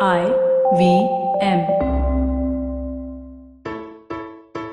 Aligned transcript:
I 0.00 0.28
V 0.76 1.08
M. 1.40 1.66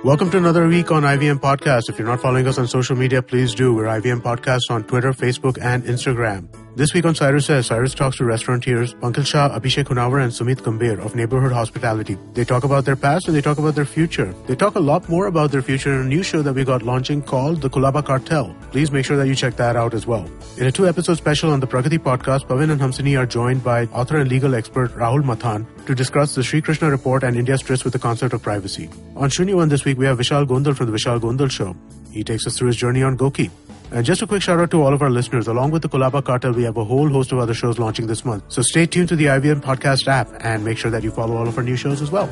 Welcome 0.04 0.30
to 0.32 0.38
another 0.38 0.68
week 0.68 0.92
on 0.92 1.04
IVM 1.04 1.40
Podcast. 1.40 1.88
If 1.88 1.98
you're 1.98 2.08
not 2.08 2.20
following 2.20 2.46
us 2.46 2.58
on 2.58 2.68
social 2.68 2.98
media, 2.98 3.22
please 3.22 3.56
do. 3.56 3.74
We're 3.74 3.86
IVM 3.86 4.22
Podcast 4.22 4.70
on 4.70 4.84
Twitter, 4.84 5.14
Facebook, 5.14 5.58
and 5.62 5.84
Instagram. 5.86 6.50
This 6.76 6.92
week 6.96 7.06
on 7.06 7.14
Cyrus 7.14 7.46
Says, 7.46 7.68
Cyrus 7.68 7.94
talks 7.94 8.18
to 8.18 8.26
restaurateurs 8.26 8.96
Pankaj 8.96 9.28
Shah, 9.28 9.56
Abhishek 9.56 9.84
Honawar, 9.84 10.24
and 10.24 10.32
Sumit 10.32 10.56
Gambhir 10.56 10.98
of 11.06 11.14
Neighborhood 11.14 11.52
Hospitality. 11.52 12.18
They 12.34 12.44
talk 12.44 12.64
about 12.64 12.84
their 12.84 12.96
past 12.96 13.28
and 13.28 13.38
they 13.38 13.42
talk 13.42 13.60
about 13.60 13.76
their 13.76 13.86
future. 13.86 14.34
They 14.48 14.56
talk 14.56 14.74
a 14.74 14.80
lot 14.80 15.08
more 15.08 15.28
about 15.28 15.52
their 15.52 15.62
future 15.62 15.94
in 15.94 16.00
a 16.00 16.04
new 16.04 16.24
show 16.24 16.42
that 16.42 16.54
we 16.54 16.64
got 16.64 16.82
launching 16.82 17.22
called 17.22 17.62
The 17.62 17.70
Colaba 17.70 18.04
Cartel. 18.04 18.56
Please 18.72 18.92
make 18.92 19.06
sure 19.06 19.18
that 19.18 19.28
you 19.28 19.36
check 19.36 19.56
that 19.58 19.76
out 19.76 19.94
as 19.94 20.08
well. 20.08 20.28
In 20.58 20.66
a 20.66 20.72
two-episode 20.72 21.18
special 21.18 21.52
on 21.52 21.60
the 21.60 21.68
Pragati 21.68 22.00
podcast, 22.00 22.48
Pavan 22.48 22.72
and 22.72 22.82
Hamsini 22.82 23.20
are 23.20 23.28
joined 23.28 23.64
by 23.64 23.86
author 23.88 24.18
and 24.18 24.28
legal 24.28 24.56
expert 24.56 24.96
Rahul 24.96 25.22
Matthan 25.22 25.68
to 25.86 25.94
discuss 25.94 26.34
the 26.34 26.42
Sri 26.42 26.60
Krishna 26.60 26.90
report 26.90 27.24
and 27.24 27.38
India's 27.38 27.62
tryst 27.62 27.84
with 27.84 27.94
the 27.94 28.00
concept 28.00 28.34
of 28.34 28.42
privacy. 28.42 28.90
On 29.16 29.30
Shunyuvan 29.30 29.70
this 29.70 29.86
week, 29.86 30.00
we 30.00 30.08
have 30.08 30.18
Vishal 30.18 30.48
Gondal 30.48 30.76
from 30.76 30.90
the 30.90 30.98
Vishal 30.98 31.20
Gondal 31.20 31.52
Show. 31.52 31.76
He 32.10 32.24
takes 32.24 32.48
us 32.48 32.58
through 32.58 32.68
his 32.68 32.78
journey 32.78 33.04
on 33.04 33.18
GOQii. 33.18 33.50
And 33.94 34.04
just 34.04 34.24
a 34.24 34.28
quick 34.28 34.42
shout 34.42 34.60
out 34.60 34.72
to 34.72 34.82
all 34.82 34.92
of 34.92 35.04
our 35.04 35.12
listeners. 35.12 35.48
Along 35.48 35.70
with 35.70 35.84
the 35.84 35.88
Colaba 35.88 36.26
Cartel, 36.26 36.54
we 36.54 36.64
have 36.64 36.78
a 36.78 36.84
whole 36.84 37.10
host 37.10 37.32
of 37.32 37.38
other 37.38 37.54
shows 37.54 37.78
launching 37.78 38.08
this 38.08 38.26
month. 38.26 38.44
So 38.48 38.64
stay 38.64 38.88
tuned 38.88 39.08
to 39.10 39.16
the 39.16 39.26
IVM 39.26 39.62
Podcast 39.62 40.08
app 40.08 40.28
and 40.40 40.66
make 40.66 40.80
sure 40.80 40.90
that 40.90 41.04
you 41.04 41.12
follow 41.12 41.38
all 41.38 41.48
of 41.48 41.56
our 41.60 41.64
new 41.64 41.76
shows 41.76 42.02
as 42.02 42.10
well. 42.10 42.28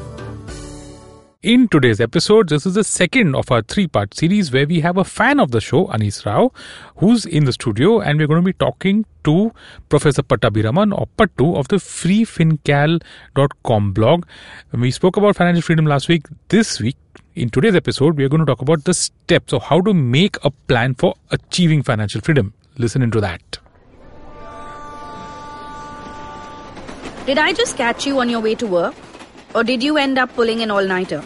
In 1.43 1.67
today's 1.67 2.01
episode, 2.01 2.49
this 2.49 2.65
is 2.65 2.73
the 2.73 2.83
second 2.83 3.35
of 3.35 3.51
our 3.51 3.61
three 3.61 3.85
part 3.87 4.15
series 4.15 4.51
where 4.51 4.65
we 4.65 4.79
have 4.79 4.97
a 4.97 5.03
fan 5.03 5.39
of 5.39 5.51
the 5.51 5.61
show, 5.61 5.85
Anees 5.87 6.25
Rao, 6.25 6.51
who's 6.97 7.27
in 7.27 7.45
the 7.45 7.53
studio, 7.53 7.99
and 7.99 8.17
we're 8.17 8.25
going 8.25 8.41
to 8.41 8.45
be 8.45 8.53
talking 8.53 9.05
to 9.23 9.51
Professor 9.87 10.23
Pattabiraman 10.23 10.97
or 10.97 11.07
Pattu 11.15 11.55
of 11.57 11.67
the 11.67 11.75
freefincal.com 11.77 13.91
blog. 13.91 14.25
We 14.71 14.89
spoke 14.89 15.15
about 15.17 15.35
financial 15.35 15.61
freedom 15.61 15.85
last 15.85 16.07
week. 16.07 16.25
This 16.49 16.79
week, 16.79 16.97
in 17.35 17.49
today's 17.49 17.75
episode, 17.75 18.17
we 18.17 18.25
are 18.25 18.29
going 18.29 18.41
to 18.41 18.45
talk 18.45 18.61
about 18.61 18.83
the 18.83 18.93
steps 18.93 19.53
of 19.53 19.63
how 19.63 19.79
to 19.81 19.93
make 19.93 20.37
a 20.43 20.51
plan 20.51 20.93
for 20.95 21.15
achieving 21.31 21.81
financial 21.81 22.21
freedom. 22.21 22.53
Listen 22.77 23.01
into 23.01 23.21
that. 23.21 23.41
Did 27.25 27.37
I 27.37 27.53
just 27.53 27.77
catch 27.77 28.05
you 28.05 28.19
on 28.19 28.29
your 28.29 28.41
way 28.41 28.55
to 28.55 28.67
work? 28.67 28.95
Or 29.53 29.63
did 29.63 29.83
you 29.83 29.97
end 29.97 30.17
up 30.17 30.33
pulling 30.33 30.61
an 30.61 30.71
all 30.71 30.85
nighter? 30.85 31.23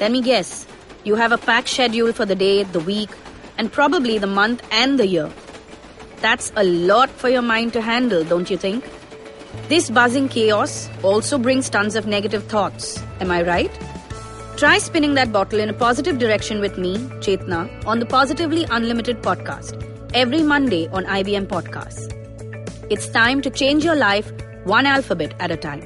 Let 0.00 0.10
me 0.10 0.20
guess. 0.20 0.66
You 1.04 1.14
have 1.14 1.32
a 1.32 1.38
packed 1.38 1.68
schedule 1.68 2.12
for 2.12 2.26
the 2.26 2.34
day, 2.34 2.64
the 2.64 2.80
week, 2.80 3.10
and 3.56 3.72
probably 3.72 4.18
the 4.18 4.26
month 4.26 4.62
and 4.70 4.98
the 4.98 5.06
year. 5.06 5.30
That's 6.16 6.52
a 6.56 6.64
lot 6.64 7.08
for 7.08 7.28
your 7.28 7.42
mind 7.42 7.72
to 7.74 7.80
handle, 7.80 8.24
don't 8.24 8.50
you 8.50 8.58
think? 8.58 8.84
This 9.68 9.88
buzzing 9.88 10.28
chaos 10.28 10.90
also 11.02 11.38
brings 11.38 11.70
tons 11.70 11.96
of 11.96 12.06
negative 12.06 12.44
thoughts. 12.44 13.02
Am 13.20 13.30
I 13.30 13.42
right? 13.42 13.70
Try 14.60 14.76
spinning 14.76 15.14
that 15.14 15.32
bottle 15.32 15.58
in 15.58 15.70
a 15.70 15.72
positive 15.72 16.18
direction 16.18 16.60
with 16.60 16.76
me, 16.76 16.98
Chetna, 17.24 17.82
on 17.86 17.98
the 17.98 18.04
Positively 18.04 18.66
Unlimited 18.70 19.22
podcast 19.22 19.72
every 20.12 20.42
Monday 20.42 20.86
on 20.88 21.06
IVM 21.06 21.46
Podcasts. 21.46 22.12
It's 22.90 23.08
time 23.08 23.40
to 23.40 23.48
change 23.48 23.86
your 23.86 23.96
life 23.96 24.30
one 24.64 24.84
alphabet 24.84 25.32
at 25.40 25.50
a 25.50 25.56
time. 25.56 25.80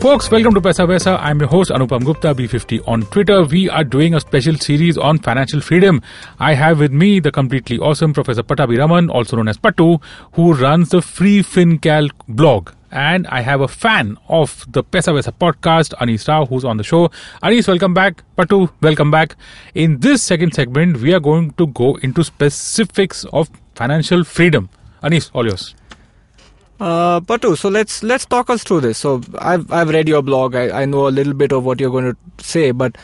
Folks, 0.00 0.30
welcome 0.30 0.54
to 0.54 0.60
Paisa 0.60 0.86
Vaisa. 0.86 1.18
I'm 1.20 1.40
your 1.40 1.48
host 1.48 1.72
Anupam 1.72 2.04
Gupta, 2.04 2.32
B50 2.32 2.86
on 2.86 3.02
Twitter. 3.06 3.42
We 3.42 3.68
are 3.68 3.82
doing 3.82 4.14
a 4.14 4.20
special 4.20 4.54
series 4.54 4.96
on 4.96 5.18
financial 5.18 5.60
freedom. 5.60 6.00
I 6.38 6.54
have 6.54 6.78
with 6.78 6.92
me 6.92 7.18
the 7.18 7.32
completely 7.32 7.78
awesome 7.78 8.12
Professor 8.14 8.44
Pattabiraman, 8.44 9.10
also 9.10 9.36
known 9.36 9.48
as 9.48 9.58
Patu, 9.58 10.00
who 10.34 10.54
runs 10.54 10.90
the 10.90 11.02
Free 11.02 11.42
FinCal 11.42 12.10
blog. 12.28 12.70
And 12.92 13.26
I 13.26 13.40
have 13.40 13.60
a 13.60 13.66
fan 13.66 14.16
of 14.28 14.64
the 14.68 14.84
Paisa 14.84 15.12
Vaisa 15.12 15.32
podcast, 15.32 15.94
Anees 15.98 16.28
Rao, 16.28 16.46
who's 16.46 16.64
on 16.64 16.76
the 16.76 16.84
show. 16.84 17.08
Anees, 17.42 17.66
welcome 17.66 17.92
back. 17.92 18.22
Patu, 18.36 18.70
welcome 18.80 19.10
back. 19.10 19.34
In 19.74 19.98
this 19.98 20.22
second 20.22 20.54
segment, 20.54 20.98
we 20.98 21.12
are 21.12 21.20
going 21.20 21.50
to 21.54 21.66
go 21.66 21.96
into 21.96 22.22
specifics 22.22 23.24
of 23.32 23.50
financial 23.74 24.22
freedom. 24.22 24.70
Anees, 25.02 25.32
all 25.34 25.44
yours. 25.44 25.74
Uh, 26.80 27.20
Patu, 27.20 27.56
so 27.56 27.68
let's 27.68 28.02
let's 28.04 28.24
talk 28.24 28.50
us 28.50 28.62
through 28.62 28.80
this. 28.80 28.98
So 28.98 29.20
I've 29.38 29.70
I've 29.72 29.88
read 29.88 30.08
your 30.08 30.22
blog. 30.22 30.54
I, 30.54 30.82
I 30.82 30.84
know 30.84 31.08
a 31.08 31.10
little 31.10 31.34
bit 31.34 31.52
of 31.52 31.64
what 31.64 31.80
you're 31.80 31.90
going 31.90 32.14
to 32.14 32.44
say, 32.44 32.70
but 32.70 32.96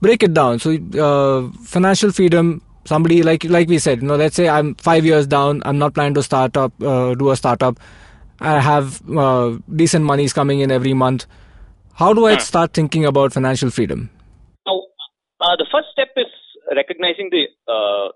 break 0.00 0.22
it 0.22 0.34
down. 0.34 0.58
So 0.58 0.72
uh, 0.98 1.50
financial 1.64 2.10
freedom. 2.10 2.62
Somebody 2.86 3.22
like 3.22 3.44
like 3.44 3.68
we 3.68 3.78
said, 3.78 4.02
you 4.02 4.08
know, 4.08 4.16
let's 4.16 4.34
say 4.34 4.48
I'm 4.48 4.74
five 4.76 5.04
years 5.04 5.26
down. 5.26 5.62
I'm 5.64 5.78
not 5.78 5.94
planning 5.94 6.14
to 6.14 6.22
start 6.22 6.56
up, 6.56 6.72
uh, 6.82 7.14
do 7.14 7.30
a 7.30 7.36
startup. 7.36 7.78
I 8.40 8.58
have 8.58 9.00
uh, 9.16 9.58
decent 9.76 10.04
monies 10.04 10.32
coming 10.32 10.60
in 10.60 10.70
every 10.70 10.94
month. 10.94 11.26
How 11.94 12.14
do 12.14 12.26
I 12.26 12.38
start 12.38 12.72
thinking 12.72 13.04
about 13.04 13.34
financial 13.34 13.70
freedom? 13.70 14.08
Now, 14.66 14.80
uh, 15.40 15.56
the 15.56 15.66
first 15.70 15.88
step 15.92 16.08
is 16.16 16.26
recognizing 16.74 17.28
the 17.30 17.46
uh, 17.70 18.08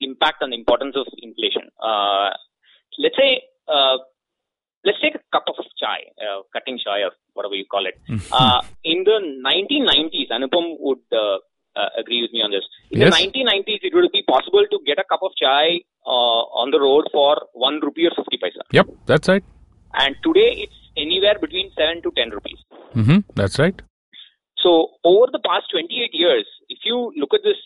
impact 0.00 0.42
and 0.42 0.52
importance 0.52 0.94
of 0.96 1.06
inflation. 1.22 1.62
Uh, 1.82 2.28
let's 2.98 3.16
say, 3.16 3.42
uh, 3.68 3.96
let's 4.84 5.00
take 5.00 5.14
a 5.14 5.22
cup 5.32 5.44
of 5.48 5.56
chai, 5.80 5.98
uh, 6.24 6.40
cutting 6.52 6.78
chai 6.84 6.98
or 7.06 7.12
whatever 7.34 7.54
you 7.54 7.66
call 7.74 7.86
it. 7.86 7.96
Uh, 8.32 8.60
in 8.84 9.04
the 9.04 9.16
1990s, 9.48 10.28
Anupam 10.36 10.66
would 10.78 11.04
uh, 11.12 11.38
uh, 11.80 11.88
agree 11.98 12.20
with 12.22 12.32
me 12.32 12.42
on 12.46 12.50
this. 12.56 12.64
In 12.90 13.00
Yes. 13.00 13.10
the 13.10 13.16
1990s, 13.26 13.80
it 13.88 13.94
would 13.94 14.10
be 14.12 14.22
possible 14.34 14.64
to 14.70 14.78
get 14.86 14.98
a 14.98 15.04
cup 15.12 15.22
of 15.22 15.32
chai 15.40 15.80
uh, 16.06 16.42
on 16.62 16.70
the 16.70 16.80
road 16.80 17.04
for 17.12 17.32
one 17.52 17.80
rupee 17.86 18.06
or 18.10 18.14
50 18.16 18.38
paisa. 18.44 18.62
Yep, 18.72 18.86
that's 19.06 19.28
right. 19.28 19.44
And 19.94 20.14
today, 20.22 20.48
it's 20.64 20.78
anywhere 20.96 21.36
between 21.40 21.70
7 21.76 22.02
to 22.02 22.10
10 22.16 22.30
rupees. 22.30 22.60
hmm 22.94 23.18
That's 23.34 23.58
right. 23.58 23.78
So 24.64 24.70
over 25.04 25.26
the 25.32 25.42
past 25.48 25.66
28 25.72 26.10
years, 26.12 26.46
if 26.68 26.78
you 26.84 27.12
look 27.16 27.32
at 27.38 27.40
this 27.48 27.60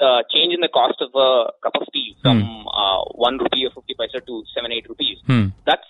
uh, 0.00 0.20
change 0.32 0.52
in 0.56 0.60
the 0.60 0.72
cost 0.80 0.98
of 1.06 1.10
a 1.14 1.30
cup 1.64 1.74
of 1.80 1.86
tea 1.94 2.16
from 2.22 2.38
uh, 2.82 3.02
1 3.14 3.38
rupee 3.38 3.66
or 3.66 3.70
50 3.70 3.94
paisa 4.00 4.20
to 4.26 4.42
7, 4.54 4.72
8 4.72 4.86
rupees, 4.88 5.18
Hmm. 5.26 5.46
that's 5.66 5.89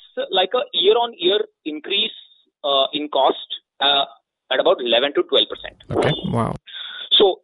year-on-year 0.80 1.40
increase 1.64 2.18
uh, 2.64 2.86
in 2.92 3.08
cost 3.08 3.48
uh, 3.80 4.04
at 4.52 4.60
about 4.60 4.80
11 4.80 5.14
to 5.14 5.22
12 5.22 5.46
percent. 5.52 5.76
Okay. 5.90 6.12
Wow. 6.32 6.54
So 7.12 7.40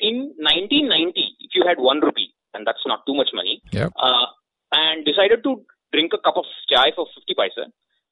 in 0.00 0.34
1990, 0.38 1.36
if 1.40 1.50
you 1.54 1.64
had 1.66 1.78
1 1.78 2.00
rupee, 2.00 2.32
and 2.54 2.66
that's 2.66 2.84
not 2.86 3.04
too 3.06 3.14
much 3.14 3.30
money, 3.34 3.62
Yep. 3.72 3.92
uh, 4.00 4.26
and 4.72 5.04
decided 5.04 5.42
to 5.44 5.62
drink 5.92 6.12
a 6.14 6.18
cup 6.18 6.36
of 6.36 6.44
chai 6.70 6.90
for 6.94 7.06
50 7.14 7.34
paisa 7.34 7.64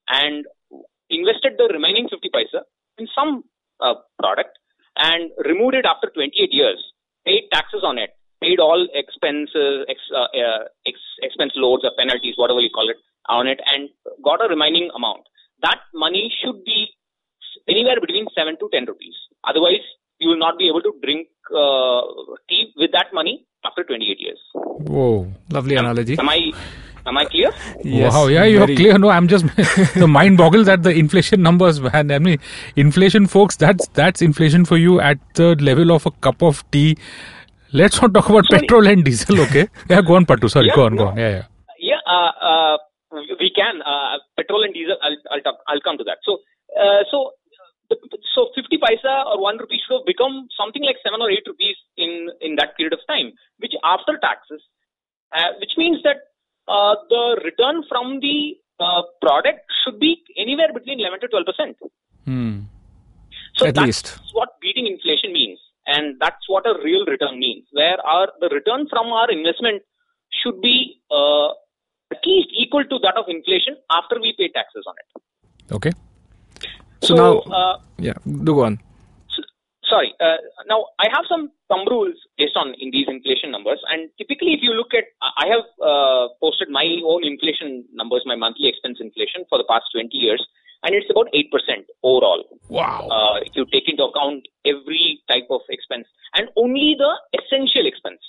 and 0.08 0.44
invested 1.10 1.54
the 1.58 1.68
remaining 1.72 2.08
50 2.08 2.30
paisa 2.34 2.62
in 2.98 3.08
some 3.14 3.44
uh, 3.80 3.94
product 4.18 4.58
and 4.96 5.30
removed 5.44 5.74
it 5.74 5.84
after 5.86 6.08
28 6.14 6.52
years, 6.52 6.80
paid 7.26 7.48
taxes 7.52 7.82
on 7.82 7.98
it, 7.98 8.10
paid 8.40 8.60
all 8.60 8.86
expenses, 8.94 9.84
ex, 9.88 9.98
uh, 10.14 10.28
uh, 10.36 10.64
ex, 10.86 10.98
expense 11.22 11.52
loads 11.56 11.84
or 11.84 11.92
penalties, 11.98 12.34
whatever 12.36 12.60
you 12.60 12.70
call 12.70 12.88
it, 12.88 12.96
on 13.28 13.46
it, 13.46 13.60
and 13.72 13.88
got 14.24 14.44
a 14.44 14.48
remaining 14.48 14.90
amount. 14.96 15.22
That 15.62 15.78
money 15.94 16.32
should 16.42 16.64
be 16.64 16.88
anywhere 17.68 18.00
between 18.00 18.26
7 18.36 18.56
to 18.60 18.68
10 18.72 18.86
rupees. 18.86 19.14
Otherwise, 19.48 19.84
you 20.18 20.28
will 20.30 20.38
not 20.38 20.58
be 20.58 20.68
able 20.68 20.82
to 20.82 20.92
drink 21.02 21.28
uh, 21.54 22.00
tea 22.48 22.72
with 22.76 22.92
that 22.92 23.06
money 23.12 23.46
after 23.64 23.84
28 23.84 24.20
years. 24.20 24.38
Whoa. 24.54 25.26
Lovely 25.50 25.76
analogy. 25.76 26.16
Am 26.18 26.28
I 26.28 26.52
am 27.06 27.18
I 27.18 27.24
clear? 27.26 27.50
Yes, 27.82 28.12
wow, 28.14 28.26
yeah, 28.28 28.44
you're 28.44 28.60
very- 28.66 28.76
clear. 28.76 28.98
No, 28.98 29.10
I'm 29.10 29.28
just 29.28 29.44
the 29.94 30.06
mind 30.08 30.38
boggles 30.38 30.68
at 30.68 30.82
the 30.82 30.90
inflation 30.90 31.42
numbers, 31.42 31.80
man. 31.80 32.10
I 32.10 32.18
mean, 32.18 32.38
inflation, 32.76 33.26
folks. 33.26 33.56
That's 33.56 33.86
that's 34.00 34.22
inflation 34.22 34.64
for 34.64 34.78
you 34.78 35.00
at 35.00 35.18
the 35.34 35.54
level 35.56 35.92
of 35.92 36.06
a 36.06 36.10
cup 36.28 36.42
of 36.42 36.64
tea. 36.70 36.96
Let's 37.72 38.00
not 38.00 38.14
talk 38.14 38.28
about 38.30 38.44
Sorry. 38.50 38.60
petrol 38.60 38.86
and 38.86 39.04
diesel, 39.04 39.40
okay? 39.40 39.68
Yeah, 39.90 40.00
go 40.00 40.14
on, 40.14 40.26
Pattu. 40.26 40.48
Sorry, 40.48 40.68
Yeah, 40.68 40.76
go 40.76 40.84
on, 40.86 40.96
go 40.96 41.08
on. 41.08 41.16
Yeah, 41.16 41.30
yeah. 41.30 41.44
Yeah, 41.80 42.00
uh, 42.06 42.30
uh, 42.40 42.76
we 43.40 43.50
can. 43.50 43.82
Uh, 43.82 44.18
petrol 44.36 44.64
and 44.64 44.74
diesel. 44.74 44.96
I'll 45.02 45.16
I'll, 45.30 45.40
talk, 45.40 45.58
I'll 45.68 45.80
come 45.80 45.98
to 45.98 46.04
that. 46.04 46.18
So 46.24 46.38
uh, 46.78 47.02
so 47.10 47.32
so 48.34 48.48
50 48.54 48.78
paisa 48.78 49.26
or 49.26 49.40
one 49.40 49.58
rupee 49.58 49.80
should 49.86 49.98
have 49.98 50.06
become 50.06 50.48
something 50.56 50.82
like 50.82 50.96
seven 51.04 51.20
or 51.20 51.30
eight 51.30 51.44
rupees 51.46 51.76
in 51.96 52.30
in 52.40 52.56
that 52.56 52.76
period 52.76 52.92
of 52.92 53.00
time, 53.06 53.32
which 53.58 53.72
after 53.84 54.18
taxes, 54.18 54.62
uh, 55.32 55.52
which 55.60 55.74
means 55.76 56.02
that 56.02 56.32
uh, 56.68 56.96
the 57.08 57.40
return 57.44 57.84
from 57.88 58.20
the 58.20 58.56
uh, 58.80 59.02
product 59.20 59.60
should 59.84 60.00
be 60.00 60.22
anywhere 60.36 60.72
between 60.72 61.00
11 61.00 61.20
to 61.20 61.28
12 61.28 61.46
percent. 61.46 61.76
Hmm. 62.24 62.60
So 63.56 63.66
At 63.66 63.74
that's 63.74 63.86
least. 63.86 64.18
what 64.32 64.60
beating 64.60 64.86
inflation 64.86 65.32
means, 65.32 65.60
and 65.86 66.16
that's 66.20 66.48
what 66.48 66.66
a 66.66 66.74
real 66.82 67.04
return 67.06 67.38
means. 67.38 67.66
Where 67.72 67.98
our 68.04 68.28
the 68.40 68.48
return 68.48 68.88
from 68.88 69.08
our 69.08 69.30
investment 69.30 69.82
should 70.42 70.60
be 70.60 71.00
uh, 71.10 71.48
at 72.12 72.18
least 72.26 72.48
equal 72.52 72.84
to 72.84 72.98
that 73.00 73.16
of 73.16 73.24
inflation 73.28 73.76
after 73.90 74.20
we 74.20 74.34
pay 74.38 74.48
taxes 74.48 74.84
on 74.86 74.94
it. 75.02 75.74
Okay. 75.74 75.92
So 77.02 77.14
now- 77.14 77.38
uh, 77.52 77.78
Yeah, 77.98 78.14
do 78.24 78.54
go 78.54 78.64
on. 78.64 78.78
so, 79.28 79.42
sorry. 79.84 80.14
Uh, 80.20 80.36
now 80.66 80.86
I 80.98 81.06
have 81.12 81.24
some 81.28 81.50
thumb 81.68 81.86
rules 81.88 82.14
based 82.38 82.56
on 82.56 82.74
in 82.78 82.90
these 82.90 83.08
inflation 83.08 83.50
numbers, 83.50 83.80
and 83.90 84.10
typically, 84.18 84.52
if 84.54 84.60
you 84.62 84.72
look 84.74 84.92
at, 84.94 85.04
I 85.22 85.46
have 85.48 85.64
uh, 85.90 86.28
posted 86.40 86.68
my 86.70 86.86
own 87.04 87.24
inflation 87.24 87.84
numbers, 87.92 88.22
my 88.26 88.36
monthly 88.36 88.68
expense 88.68 88.98
inflation 89.00 89.44
for 89.48 89.58
the 89.58 89.64
past 89.68 89.84
20 89.92 90.08
years, 90.16 90.42
and 90.82 90.94
it's 90.94 91.10
about 91.10 91.28
eight 91.32 91.50
percent 91.50 91.86
overall. 92.02 92.44
Wow. 92.68 93.08
Uh, 93.10 93.36
if 93.46 93.52
you 93.54 93.64
take 93.72 93.88
into 93.88 94.04
account 94.04 94.46
every 94.66 95.20
type 95.28 95.46
of 95.50 95.60
expense, 95.70 96.06
and 96.34 96.48
only 96.56 96.96
the 96.98 97.12
essential 97.40 97.86
expense, 97.86 98.20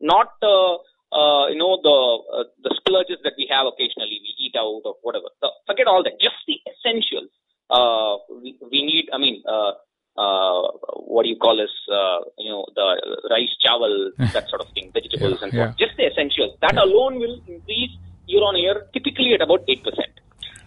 not 0.00 0.32
uh, 0.42 0.76
uh, 1.12 1.46
you 1.48 1.58
know 1.58 1.78
the 1.82 1.96
uh, 2.36 2.44
the 2.64 2.74
splurges 2.80 3.18
that 3.24 3.34
we 3.36 3.46
have 3.50 3.66
occasionally, 3.66 4.18
we 4.24 4.30
eat 4.38 4.54
out 4.56 4.82
or 4.84 4.96
whatever. 5.02 5.28
So 5.40 5.50
forget 5.66 5.86
all 5.86 6.02
that. 6.02 6.18
Just 6.20 6.36
the 6.46 6.56
essentials. 6.66 7.30
Uh, 7.70 8.16
we, 8.42 8.56
we 8.70 8.84
need. 8.84 9.08
I 9.12 9.18
mean, 9.18 9.42
uh, 9.48 9.72
uh, 10.16 10.62
what 11.08 11.22
do 11.24 11.28
you 11.28 11.36
call 11.36 11.56
this? 11.56 11.72
Uh, 11.88 12.20
you 12.38 12.50
know, 12.50 12.66
the 12.74 13.28
rice, 13.30 13.52
chawal, 13.64 14.10
that 14.32 14.48
sort 14.48 14.60
of 14.60 14.68
thing, 14.74 14.90
vegetables, 14.92 15.38
Yeah, 15.40 15.44
and 15.44 15.52
so 15.52 15.58
yeah. 15.58 15.66
on. 15.68 15.74
Just 15.78 15.96
the 15.96 16.06
essentials. 16.06 16.56
That 16.60 16.76
alone 16.76 17.18
will 17.18 17.40
increase 17.46 17.90
year 18.26 18.42
on 18.42 18.56
year, 18.56 18.86
typically 18.92 19.34
at 19.34 19.42
about 19.42 19.64
eight 19.68 19.82
percent. 19.84 20.12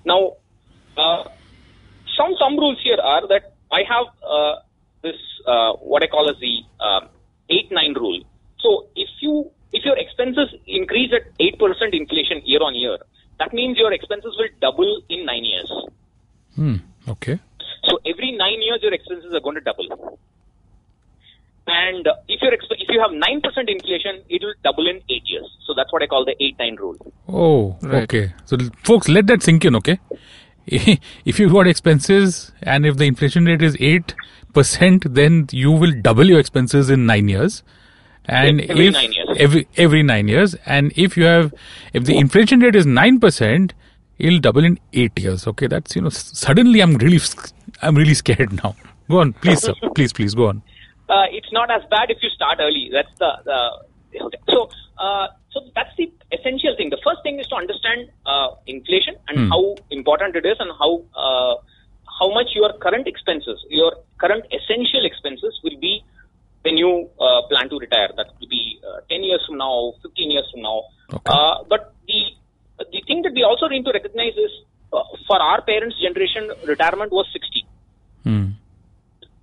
Now, 0.05 0.33
uh, 0.97 1.23
some 2.17 2.33
some 2.39 2.57
rules 2.57 2.79
here 2.83 2.97
are 3.01 3.27
that 3.27 3.53
I 3.71 3.81
have 3.87 4.07
uh, 4.25 4.55
this 5.03 5.17
uh, 5.45 5.73
what 5.73 6.03
I 6.03 6.07
call 6.07 6.29
as 6.29 6.37
the 6.39 6.61
um, 6.83 7.09
eight 7.49 7.71
nine 7.71 7.93
rule. 7.93 8.21
So 8.59 8.87
if 8.95 9.09
you 9.21 9.51
your 9.85 9.97
expenses 9.97 10.49
increase 10.67 11.11
at 11.13 11.31
eight 11.39 11.57
percent 11.59 11.93
inflation 11.93 12.41
year 12.45 12.59
on 12.61 12.75
year, 12.75 12.97
that 13.39 13.53
means 13.53 13.77
your 13.77 13.93
expenses 13.93 14.33
will 14.37 14.49
double 14.61 15.01
in 15.09 15.25
nine 15.25 15.43
years. 15.45 15.71
Hmm. 16.55 16.75
Okay. 17.07 17.39
So 17.87 17.99
every 18.05 18.31
nine 18.31 18.61
years, 18.61 18.79
your 18.81 18.93
expenses 18.93 19.33
are 19.33 19.39
going 19.41 19.55
to 19.55 19.61
double. 19.61 20.19
And 21.67 22.07
uh, 22.07 22.13
if 22.27 22.41
you're 22.41 22.51
exp- 22.51 22.79
if 22.79 22.87
you 22.89 22.99
have 23.01 23.11
nine 23.11 23.41
percent 23.41 23.69
inflation, 23.69 24.21
it 24.29 24.41
will 24.43 24.53
double 24.63 24.87
in 24.87 24.97
eight 25.09 25.23
years. 25.25 25.49
So 25.65 25.73
that's 25.75 25.91
what 25.91 26.03
I 26.03 26.07
call 26.07 26.23
the 26.25 26.35
eight 26.43 26.57
nine 26.59 26.75
rule. 26.75 26.95
Oh, 27.27 27.77
Right. 27.81 28.03
okay. 28.03 28.33
So, 28.45 28.57
folks, 28.83 29.07
let 29.09 29.25
that 29.27 29.41
sink 29.41 29.65
in, 29.65 29.75
okay? 29.77 29.99
if 30.67 31.39
you've 31.39 31.51
got 31.53 31.67
expenses 31.67 32.51
and 32.61 32.85
if 32.85 32.97
the 32.97 33.05
inflation 33.05 33.45
rate 33.45 33.61
is 33.61 33.75
8%, 33.77 35.13
then 35.13 35.47
you 35.51 35.71
will 35.71 35.91
double 36.01 36.25
your 36.25 36.39
expenses 36.39 36.89
in 36.89 37.05
nine 37.05 37.29
years. 37.29 37.61
And 38.25 38.61
Every 38.61 38.87
if 38.87 38.93
nine 38.93 39.11
years. 39.11 39.24
Every 39.37 39.67
every 39.77 40.03
nine 40.03 40.27
years, 40.27 40.55
and 40.65 40.91
if 40.95 41.17
you 41.17 41.25
have 41.25 41.53
if 41.93 42.05
the 42.05 42.17
inflation 42.17 42.59
rate 42.59 42.75
is 42.75 42.85
nine 42.85 43.19
percent, 43.19 43.73
it'll 44.17 44.39
double 44.39 44.63
in 44.63 44.79
eight 44.93 45.17
years. 45.19 45.47
Okay, 45.47 45.67
that's 45.67 45.95
you 45.95 46.01
know 46.01 46.09
suddenly 46.09 46.81
I'm 46.81 46.95
really 46.95 47.19
I'm 47.81 47.95
really 47.95 48.13
scared 48.13 48.53
now. 48.63 48.75
Go 49.09 49.19
on, 49.19 49.33
please, 49.33 49.61
sir. 49.61 49.73
Please, 49.95 50.11
please 50.13 50.33
go 50.33 50.47
on. 50.47 50.61
uh, 51.09 51.25
it's 51.31 51.51
not 51.51 51.69
as 51.69 51.83
bad 51.89 52.09
if 52.09 52.17
you 52.23 52.29
start 52.29 52.57
early. 52.59 52.89
That's 52.91 53.11
the, 53.19 53.31
the 53.45 54.23
okay. 54.25 54.39
so 54.49 54.69
uh, 54.97 55.27
so 55.51 55.61
that's 55.75 55.95
the 55.97 56.11
essential 56.31 56.75
thing. 56.75 56.89
The 56.89 57.01
first 57.03 57.21
thing 57.23 57.39
is 57.39 57.47
to 57.47 57.55
understand 57.55 58.09
uh, 58.25 58.49
inflation 58.65 59.15
and 59.27 59.37
Hmm. 59.37 59.49
how 59.49 59.75
important 59.91 60.35
it 60.35 60.45
is, 60.45 60.57
and 60.59 60.71
how 60.79 61.03
uh, 61.15 61.55
how 62.19 62.33
much 62.33 62.55
your 62.55 62.73
current 62.73 63.07
expenses, 63.07 63.63
your 63.69 63.91
current 64.17 64.45
essential 64.51 65.05
expenses, 65.05 65.59
will 65.63 65.77
be 65.79 66.03
when 66.63 66.77
you 66.77 67.07
uh, 67.19 67.41
plan 67.49 67.69
to 67.69 67.77
retire. 67.77 68.09
That 68.17 68.27
will 68.39 68.47
be 68.47 68.74
uh, 68.87 68.99
ten 69.09 69.23
years 69.23 69.43
from 69.47 69.57
now, 69.57 69.93
fifteen 70.03 70.31
years 70.31 70.47
from 70.51 70.61
now. 70.61 70.77
Okay. 71.13 71.31
Uh, 71.35 71.55
but 71.69 71.93
the 72.07 72.21
the 72.93 73.01
thing 73.07 73.21
that 73.23 73.33
we 73.33 73.43
also 73.43 73.67
need 73.67 73.85
to 73.85 73.91
recognize 73.91 74.33
is 74.47 74.51
uh, 74.93 75.03
for 75.27 75.39
our 75.41 75.61
parents' 75.61 75.99
generation, 76.01 76.49
retirement 76.73 77.11
was 77.11 77.27
sixty 77.33 77.61
Hmm. 78.27 78.45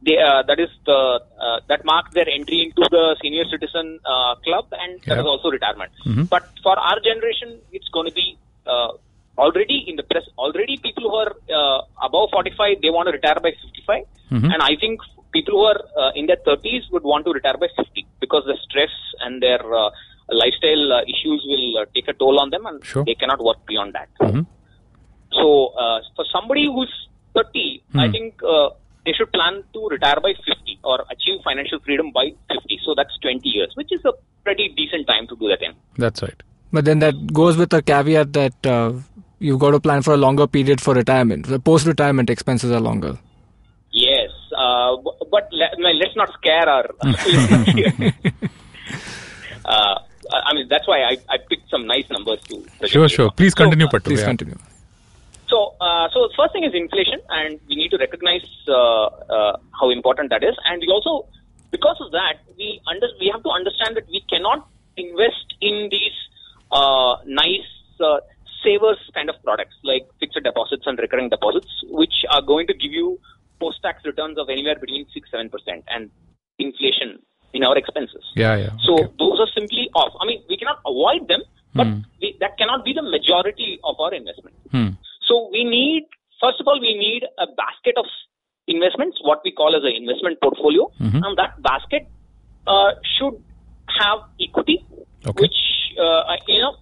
they, 0.07 0.17
uh, 0.19 0.43
that 0.49 0.59
is 0.59 0.71
the 0.87 1.01
uh, 1.47 1.59
that 1.69 1.85
marked 1.85 2.13
their 2.15 2.29
entry 2.29 2.59
into 2.67 2.83
the 2.95 3.05
senior 3.23 3.45
citizen 3.53 4.01
uh, 4.05 4.35
club, 4.47 4.67
and 4.83 5.01
that 5.07 5.15
Yeah. 5.17 5.21
is 5.23 5.29
also 5.33 5.51
retirement. 5.57 5.93
Mhm. 6.07 6.25
But 6.35 6.45
for 6.65 6.75
our 6.89 6.99
generation, 7.09 7.51
it's 7.71 7.89
going 7.97 8.09
to 8.11 8.15
be 8.23 8.27
uh, 8.73 8.91
already 9.45 9.79
in 9.91 9.95
the 10.01 10.03
press. 10.11 10.27
Already, 10.37 10.75
people 10.87 11.05
who 11.11 11.17
are 11.25 11.33
uh, 11.59 11.79
above 12.09 12.31
45 12.33 12.83
they 12.83 12.91
want 12.97 13.07
to 13.11 13.13
retire 13.19 13.39
by 13.47 13.53
55, 13.63 14.05
Mhm. 14.33 14.51
and 14.53 14.61
I 14.71 14.75
think 14.83 15.01
people 15.33 15.55
who 15.59 15.65
are 15.73 15.81
uh, 16.03 16.11
in 16.15 16.27
their 16.27 16.41
30s 16.47 16.85
would 16.93 17.03
want 17.03 17.25
to 17.27 17.33
retire 17.33 17.57
by 17.57 17.69
50 17.77 18.07
because 18.21 18.45
the 18.47 18.57
stress 18.67 18.91
and 19.21 19.43
their 19.43 19.61
uh, 19.83 19.91
lifestyle 20.29 20.93
uh, 20.93 21.03
issues 21.15 21.41
will 21.47 21.79
uh, 21.79 21.85
take 21.95 22.09
a 22.09 22.13
toll 22.15 22.39
on 22.41 22.51
them, 22.51 22.65
and 22.67 22.85
Sure. 22.85 23.05
they 23.05 23.15
cannot 23.15 23.43
work 23.49 23.61
beyond 23.67 23.95
that. 23.95 24.09
Mhm. 24.21 24.47
So, 25.33 25.73
uh, 25.85 25.99
for 26.17 26.25
somebody 26.33 26.67
who's 26.67 26.93
30, 27.35 27.83
I 27.95 28.07
Hmm. 28.07 28.13
think 28.13 28.43
uh, 28.55 28.69
they 29.05 29.13
should 29.19 29.33
plan 29.33 29.63
to 29.75 29.89
retire 29.89 30.21
by 30.27 30.33
50 30.49 30.79
or 30.85 30.97
achieve 31.15 31.39
financial 31.49 31.79
freedom 31.87 32.13
by 32.13 32.27
50. 32.53 32.79
So, 32.85 32.95
that's 32.95 33.17
20 33.19 33.49
years, 33.49 33.73
which 33.75 33.93
is 33.93 34.05
a 34.05 34.13
pretty 34.45 34.69
decent 34.77 35.07
time 35.07 35.27
to 35.29 35.37
do 35.37 35.49
that 35.49 35.63
in. 35.63 35.73
That's 35.97 36.23
right. 36.23 36.41
But 36.73 36.85
then 36.85 36.99
that 37.01 37.33
goes 37.33 37.57
with 37.57 37.73
a 37.75 37.83
caveat 37.83 38.33
that 38.35 38.67
uh, 38.67 38.93
you've 39.39 39.59
got 39.59 39.73
to 39.73 39.81
plan 39.81 40.03
for 40.03 40.15
a 40.15 40.17
longer 40.17 40.47
period 40.47 40.81
for 40.81 40.95
retirement. 40.95 41.47
The 41.47 41.59
post-retirement 41.59 42.31
expenses 42.31 42.71
are 42.71 42.81
longer. 42.81 43.19
Yes, 44.63 44.99
uh, 45.21 45.25
but 45.31 45.49
le- 45.53 45.95
let's 45.95 46.17
not 46.17 46.33
scare 46.35 46.69
our 46.69 46.87
listeners 47.05 47.69
here. 47.75 48.13
uh, 49.65 49.99
I 50.33 50.55
mean, 50.55 50.69
that's 50.69 50.87
why 50.89 51.03
I, 51.03 51.17
I 51.29 51.39
picked 51.49 51.71
some 51.71 51.87
nice 51.87 52.09
numbers 52.11 52.41
to. 52.49 52.61
present 52.79 52.91
Sure, 52.91 53.03
you. 53.03 53.09
sure. 53.09 53.31
Please 53.31 53.53
So, 53.57 53.65
continue, 53.65 53.87
uh, 53.87 53.91
Pattu. 53.91 54.05
Please 54.05 54.21
yeah. 54.21 54.27
continue. 54.27 54.57
So, 55.49 55.75
uh, 55.81 56.09
so 56.13 56.29
first 56.37 56.53
thing 56.55 56.65
is 56.65 56.75
inflation, 56.75 57.21
and 57.29 57.61
we 57.69 57.77
need 57.77 57.91
to 57.91 57.99
recognize 57.99 58.47
uh, 58.69 59.07
uh, 59.07 59.57
how 59.79 59.91
important 59.91 60.31
that 60.31 60.43
is. 60.43 60.55
And 60.65 60.81
we 60.81 60.89
also, 60.89 61.29
because 61.71 61.97
of 62.01 62.11
that, 62.13 62.37
we 62.57 62.81
under 62.87 63.07
we 63.21 63.29
have 63.33 63.43
to 63.43 63.51
understand 63.51 63.97
that 63.97 64.09
we 64.09 64.25
cannot 64.31 64.69
invest 64.97 65.55
in 65.61 65.89
these 65.91 66.17
uh, 66.71 67.17
nice 67.27 67.69
uh, 68.01 68.21
savers 68.65 68.99
kind 69.15 69.29
of 69.29 69.37
products 69.45 69.75
like 69.85 70.07
fixed 70.21 70.39
deposits 70.43 70.87
and 70.87 70.99
recurring 70.99 71.29
deposits, 71.29 71.69
which 71.91 72.25
are 72.31 72.41
going 72.41 72.67
to 72.69 72.75
give 72.75 72.93
you 72.93 73.19
post-tax 73.63 74.05
returns 74.11 74.39
of 74.43 74.51
anywhere 74.55 74.79
between 74.85 75.07
six 75.15 75.31
seven 75.35 75.49
percent 75.55 75.85
and 75.95 76.11
inflation 76.59 77.19
in 77.59 77.65
our 77.69 77.77
expenses. 77.83 78.25
Yeah, 78.43 78.57
yeah. 78.57 78.71
So 78.87 78.95
okay. 78.95 79.13
those 79.23 79.39
are 79.45 79.51
simply 79.55 79.85
off. 79.95 80.13
I 80.21 80.27
mean, 80.27 80.41
we 80.49 80.57
cannot 80.57 80.81
avoid 80.93 81.29
them, 81.33 81.43
but 81.75 81.87
Hmm. 81.87 82.01
we, 82.21 82.29
that 82.43 82.57
cannot 82.61 82.85
be 82.89 82.93
the 83.01 83.07
majority 83.15 83.71
of 83.85 84.01
our 84.05 84.13
investment. 84.21 84.57
Hmm. 84.75 84.91
So 85.29 85.49
we 85.57 85.65
need, 85.65 86.07
first 86.45 86.61
of 86.61 86.67
all, 86.73 86.81
we 86.81 86.95
need 87.07 87.23
a 87.47 87.47
basket 87.63 87.97
of 88.03 88.07
investments, 88.69 89.19
what 89.31 89.41
we 89.45 89.53
call 89.61 89.77
as 89.77 89.85
an 89.91 89.95
investment 90.03 90.41
portfolio, 90.47 90.85
Mhm. 91.01 91.21
and 91.27 91.39
that 91.43 91.61
basket 91.71 92.07
uh, 92.67 92.91
should 93.15 93.37
have 94.01 94.21
equity, 94.41 94.77
Okay. 95.31 95.43
which 95.43 95.59
uh, 95.99 96.37
you 96.49 96.61
know, 96.65 96.75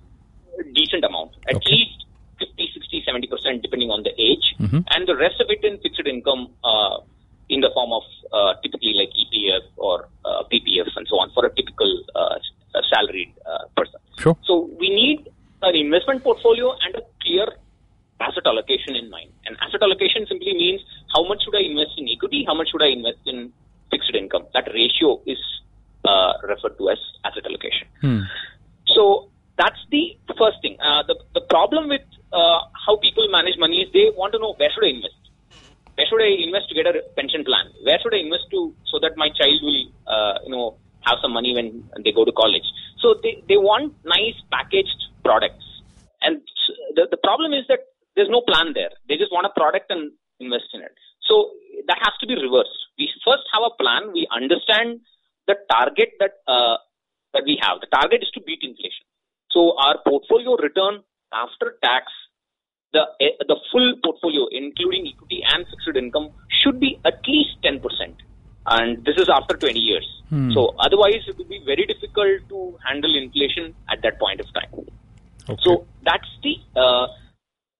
decent 0.75 1.05
amount, 1.05 1.33
at 1.49 1.57
Okay. 1.57 1.71
least 1.76 1.99
50, 2.00 2.00
60, 2.00 2.10
70 3.11 3.26
percent, 3.35 3.62
depending 3.67 3.90
on 3.97 4.02
the 4.09 4.14
age, 4.31 4.47
Mhm. 4.64 4.81
and 4.95 5.09
the 5.12 5.17
rest 5.25 5.40
of 5.45 5.49
it 5.57 5.64
in 5.71 5.79
fixed 5.87 6.07
income. 6.17 6.45
Uh, 6.73 6.99
in 7.55 7.61
the 7.62 7.71
form 7.76 7.93
of 7.95 8.05
uh, 8.38 8.52
typically 8.64 8.93
like 8.99 9.11
EPF 9.23 9.64
or 9.76 9.95
uh, 10.25 10.43
PPF 10.50 10.88
and 10.99 11.07
so 11.11 11.17
on 11.23 11.31
for 11.37 11.43
a 11.47 11.50
typical 11.59 11.90
uh, 12.21 12.37
salaried 12.90 13.33
uh, 13.45 13.64
person. 13.76 13.99
Sure. 14.25 14.37
So 14.50 14.71
we 14.83 14.88
need 14.88 15.19
an 15.69 15.75
investment 15.75 16.23
portfolio 16.23 16.69
and 16.85 16.95
a 16.95 17.02
clear 17.23 17.47
asset 18.21 18.47
allocation 18.47 18.95
in 18.95 19.11
mind. 19.11 19.31
And 19.47 19.57
asset 19.67 19.83
allocation 19.83 20.26
simply 20.29 20.55
means 20.55 20.81
how 21.14 21.26
much 21.26 21.43
should 21.45 21.57
I 21.57 21.64
invest 21.73 21.99
in 21.99 22.07
equity, 22.14 22.45
how 22.47 22.55
much 22.55 22.69
should 22.71 22.85
I 22.88 22.90
invest 22.99 23.19
in 23.26 23.52
fixed 23.90 24.14
income. 24.14 24.45
That 24.55 24.69
ratio 24.73 25.21
is 25.26 25.40
uh, 26.05 26.33
referred 26.52 26.79
to 26.79 26.90
as 26.90 26.99
asset 27.25 27.45
allocation. 27.50 27.88
Hmm. 28.00 28.21
So 28.95 29.29
that's 29.59 29.83
the 29.90 30.17
first 30.38 30.59
thing. 30.62 30.76
Uh, 30.81 31.02
the 31.11 31.17
the 31.35 31.43
problem 31.55 31.88
with 31.88 32.07
uh, 32.33 32.61
how 32.87 32.95
people 33.07 33.26
manage 33.38 33.59
money 33.59 33.79
is 33.85 33.88
they 33.93 34.07
want 34.31 34.39
to 34.39 34.39
know 34.39 34.55
where 34.57 34.71
should 34.71 34.87
I 34.87 34.95
invest. 34.95 35.19
Where 35.99 36.07
should 36.07 36.23
I 36.23 36.31
invest 36.47 36.69
to 36.71 36.75
get 36.75 36.87
a 36.87 37.03
pension 37.19 37.45
plan? 37.45 37.67
Where 37.83 37.99
should 37.99 38.15
I 38.15 38.23
invest 38.23 38.47
to 38.53 38.75
so 38.87 38.99
that 39.03 39.17
my 39.17 39.29
child 39.35 39.59
will 39.63 39.83
uh, 40.07 40.39
you 40.45 40.53
know 40.55 40.79
have 41.03 41.19
some 41.23 41.33
money 41.33 41.55
when 41.55 41.83
they 42.05 42.13
go 42.13 42.25
to 42.25 42.33
college? 42.33 42.65
So 43.03 43.15
they, 43.23 43.43
they 43.49 43.57
want 43.57 43.95
nice 44.05 44.39
packaged 44.51 45.11
products, 45.25 45.65
and 46.23 46.41
the 46.95 47.09
the 47.11 47.19
problem 47.19 47.53
is 47.53 47.67
that 47.69 47.91
there's 48.15 48.31
no 48.31 48.43
plan 48.47 48.73
there. 48.75 48.95
They 49.09 49.17
just 49.17 49.33
want 49.33 49.47
a 49.47 49.55
product 49.59 49.91
and 49.91 50.13
invest 50.39 50.71
in 50.73 50.81
it. 50.81 50.95
So 51.27 51.53
that 51.87 51.99
has 52.01 52.15
to 52.21 52.27
be 52.27 52.35
reversed. 52.35 52.79
We 52.99 53.11
first 53.27 53.45
have 53.53 53.63
a 53.67 53.75
plan. 53.83 54.13
We 54.13 54.27
understand 54.31 55.01
the 55.47 55.57
target 55.71 56.15
that 56.21 56.41
uh, 56.47 56.79
that 57.35 57.45
we 57.45 57.59
have. 57.61 57.81
The 57.81 57.91
target 57.93 58.23
is 58.23 58.31
to 58.35 58.41
beat 58.41 58.63
inflation. 58.63 59.05
So 59.51 59.75
our 59.77 59.99
portfolio 60.07 60.55
return 60.57 61.03
after 61.33 61.79
tax, 61.83 62.07
the 62.93 63.07
eh, 63.21 63.35
the 63.47 63.57
full 63.71 63.95
portfolio, 64.03 64.47
including 64.51 65.13
equity 65.13 65.43
and 65.47 65.67
fixed 65.67 65.97
income, 65.97 66.31
should 66.63 66.81
be 66.81 66.99
at 67.05 67.21
least 67.27 67.63
ten 67.63 67.81
percent. 67.81 68.17
And 68.67 69.00
this 69.11 69.23
is 69.23 69.29
after 69.29 69.57
20 69.57 69.79
years. 69.79 70.07
Hmm. 70.29 70.52
So 70.52 70.75
otherwise, 70.79 71.26
it 71.26 71.37
would 71.38 71.49
be 71.49 71.61
very 71.64 71.87
difficult 71.87 72.49
to 72.49 72.79
handle 72.87 73.17
inflation 73.17 73.75
at 73.90 74.02
that 74.02 74.19
point 74.21 74.40
of 74.40 74.47
time. 74.55 74.71
Okay. 75.49 75.62
So 75.64 75.87
that's 76.05 76.31
the 76.45 76.55
uh, 76.76 77.07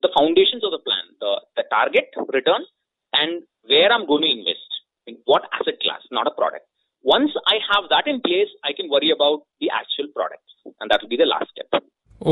the 0.03 0.11
foundations 0.17 0.65
of 0.65 0.73
the 0.77 0.83
plan: 0.89 1.05
the 1.21 1.33
the 1.57 1.65
target 1.71 2.11
return 2.39 2.67
and 3.13 3.43
where 3.67 3.93
I'm 3.93 4.07
going 4.07 4.23
to 4.23 4.33
invest. 4.39 4.67
in 5.11 5.17
what 5.25 5.45
asset 5.59 5.77
class, 5.83 6.03
not 6.17 6.27
a 6.31 6.33
product. 6.39 6.67
Once 7.03 7.31
I 7.53 7.55
have 7.69 7.85
that 7.93 8.07
in 8.07 8.21
place, 8.21 8.51
I 8.63 8.73
can 8.79 8.91
worry 8.91 9.11
about 9.11 9.41
the 9.61 9.71
actual 9.77 10.09
product, 10.17 10.43
and 10.81 10.91
that 10.91 11.01
will 11.03 11.09
be 11.09 11.17
the 11.17 11.31
last 11.31 11.51
step. 11.55 11.83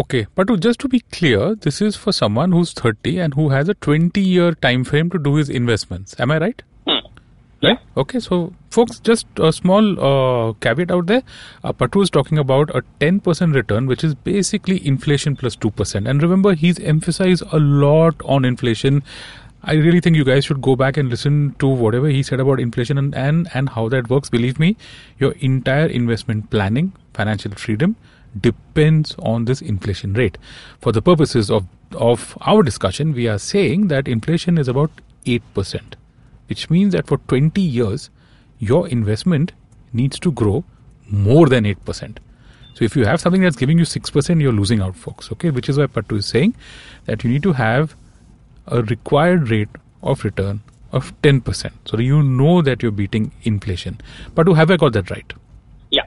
Okay, 0.00 0.26
but 0.34 0.48
to, 0.48 0.56
just 0.58 0.80
to 0.80 0.88
be 0.88 1.00
clear, 1.00 1.54
this 1.54 1.80
is 1.80 1.96
for 1.96 2.12
someone 2.12 2.52
who's 2.52 2.72
30 2.72 3.18
and 3.18 3.34
who 3.34 3.48
has 3.48 3.70
a 3.70 3.74
20 3.74 4.20
year 4.20 4.52
time 4.52 4.84
frame 4.84 5.08
to 5.10 5.18
do 5.18 5.36
his 5.36 5.48
investments. 5.48 6.14
Am 6.18 6.30
I 6.30 6.38
right? 6.38 6.62
Right? 7.60 7.78
Okay, 7.96 8.20
so 8.20 8.52
folks, 8.70 9.00
just 9.00 9.26
a 9.36 9.52
small 9.52 9.98
uh, 9.98 10.52
caveat 10.60 10.92
out 10.92 11.06
there. 11.06 11.22
Uh, 11.64 11.72
Patu 11.72 12.02
is 12.04 12.10
talking 12.10 12.38
about 12.38 12.70
a 12.70 12.82
10% 13.00 13.52
return, 13.54 13.86
which 13.86 14.04
is 14.04 14.14
basically 14.14 14.86
inflation 14.86 15.34
plus 15.34 15.56
2%. 15.56 16.08
And 16.08 16.22
remember, 16.22 16.54
he's 16.54 16.78
emphasized 16.78 17.42
a 17.50 17.58
lot 17.58 18.14
on 18.24 18.44
inflation. 18.44 19.02
I 19.64 19.74
really 19.74 19.98
think 19.98 20.14
you 20.14 20.24
guys 20.24 20.44
should 20.44 20.62
go 20.62 20.76
back 20.76 20.96
and 20.96 21.08
listen 21.08 21.56
to 21.58 21.66
whatever 21.66 22.06
he 22.06 22.22
said 22.22 22.38
about 22.38 22.60
inflation 22.60 22.96
and, 22.96 23.12
and, 23.14 23.48
and 23.52 23.70
how 23.70 23.88
that 23.88 24.08
works. 24.08 24.30
Believe 24.30 24.60
me, 24.60 24.76
your 25.18 25.32
entire 25.40 25.86
investment 25.86 26.50
planning, 26.50 26.92
financial 27.12 27.50
freedom, 27.52 27.96
depends 28.40 29.16
on 29.18 29.46
this 29.46 29.60
inflation 29.60 30.12
rate. 30.12 30.38
For 30.80 30.92
the 30.92 31.02
purposes 31.02 31.50
of, 31.50 31.66
of 31.92 32.38
our 32.42 32.62
discussion, 32.62 33.12
we 33.12 33.26
are 33.26 33.38
saying 33.38 33.88
that 33.88 34.06
inflation 34.06 34.58
is 34.58 34.68
about 34.68 34.92
8%, 35.24 35.94
which 36.48 36.68
means 36.70 36.92
that 36.94 37.06
for 37.06 37.18
20 37.28 37.60
years, 37.60 38.10
your 38.58 38.88
investment 38.88 39.52
needs 39.92 40.18
to 40.20 40.32
grow 40.32 40.64
more 41.08 41.46
than 41.48 41.64
8%. 41.64 42.18
So 42.74 42.84
if 42.84 42.94
you 42.96 43.04
have 43.06 43.20
something 43.20 43.42
that's 43.42 43.56
giving 43.56 43.78
you 43.78 43.84
6%, 43.84 44.40
you're 44.40 44.52
losing 44.52 44.80
out, 44.80 44.96
folks. 44.96 45.30
Okay, 45.32 45.50
which 45.50 45.68
is 45.68 45.78
why 45.78 45.86
Patu 45.86 46.18
is 46.18 46.26
saying 46.26 46.54
that 47.06 47.24
you 47.24 47.30
need 47.30 47.42
to 47.42 47.52
have 47.52 47.94
a 48.66 48.82
required 48.82 49.50
rate 49.50 49.68
of 50.02 50.24
return 50.24 50.60
of 50.92 51.12
10%. 51.22 51.72
So 51.86 51.98
you 51.98 52.22
know 52.22 52.62
that 52.62 52.82
you're 52.82 52.92
beating 52.92 53.32
inflation. 53.42 53.98
Pattu, 54.34 54.54
have 54.56 54.70
I 54.70 54.76
got 54.76 54.92
that 54.92 55.10
right? 55.10 55.32
Yeah. 55.90 56.04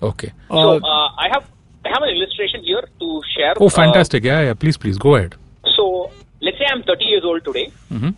Okay. 0.00 0.32
So 0.50 0.56
Uh, 0.58 0.76
uh, 0.76 1.08
I 1.18 1.28
have 1.32 1.44
I 1.84 1.88
have 1.88 2.02
an 2.02 2.10
illustration 2.10 2.62
here 2.62 2.82
to 3.00 3.20
share. 3.36 3.54
Oh, 3.58 3.66
uh, 3.66 3.68
fantastic. 3.70 4.22
yeah, 4.24 4.40
yeah. 4.42 4.54
Please, 4.54 4.76
please 4.76 4.98
go 4.98 5.16
ahead. 5.16 5.34
so 5.76 6.10
let's 6.40 6.58
say 6.58 6.66
I'm 6.70 6.82
30 6.84 7.04
years 7.04 7.24
old 7.24 7.44
today. 7.44 7.70
Mhm. 7.90 8.14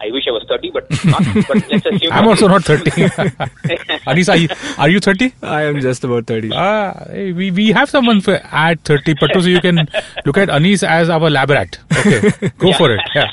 I 0.00 0.10
wish 0.10 0.24
I 0.26 0.30
was 0.30 0.44
30, 0.48 0.70
but 0.70 0.90
not. 1.04 1.22
but 1.48 1.68
let's 1.70 1.86
assume 1.86 2.12
I'm 2.12 2.26
also 2.26 2.48
not 2.48 2.64
30. 2.64 2.90
Anees, 4.10 4.28
are 4.28 4.36
you, 4.36 4.48
are 4.78 4.88
you 4.88 5.00
30? 5.00 5.34
I 5.42 5.62
am 5.64 5.80
just 5.80 6.04
about 6.04 6.26
30. 6.26 6.50
Ah, 6.54 7.04
hey, 7.10 7.32
we, 7.32 7.50
we 7.50 7.68
have 7.72 7.90
someone 7.90 8.20
for 8.20 8.34
at 8.34 8.80
30, 8.84 9.14
Pattu, 9.14 9.42
so 9.42 9.48
you 9.48 9.60
can 9.60 9.86
look 10.24 10.38
at 10.38 10.48
Anees 10.48 10.82
as 10.82 11.10
our 11.10 11.28
lab 11.28 11.50
rat. 11.50 11.78
Okay, 11.92 12.50
go 12.58 12.72
for 12.72 12.92
it. 12.94 13.00
Yeah. 13.14 13.30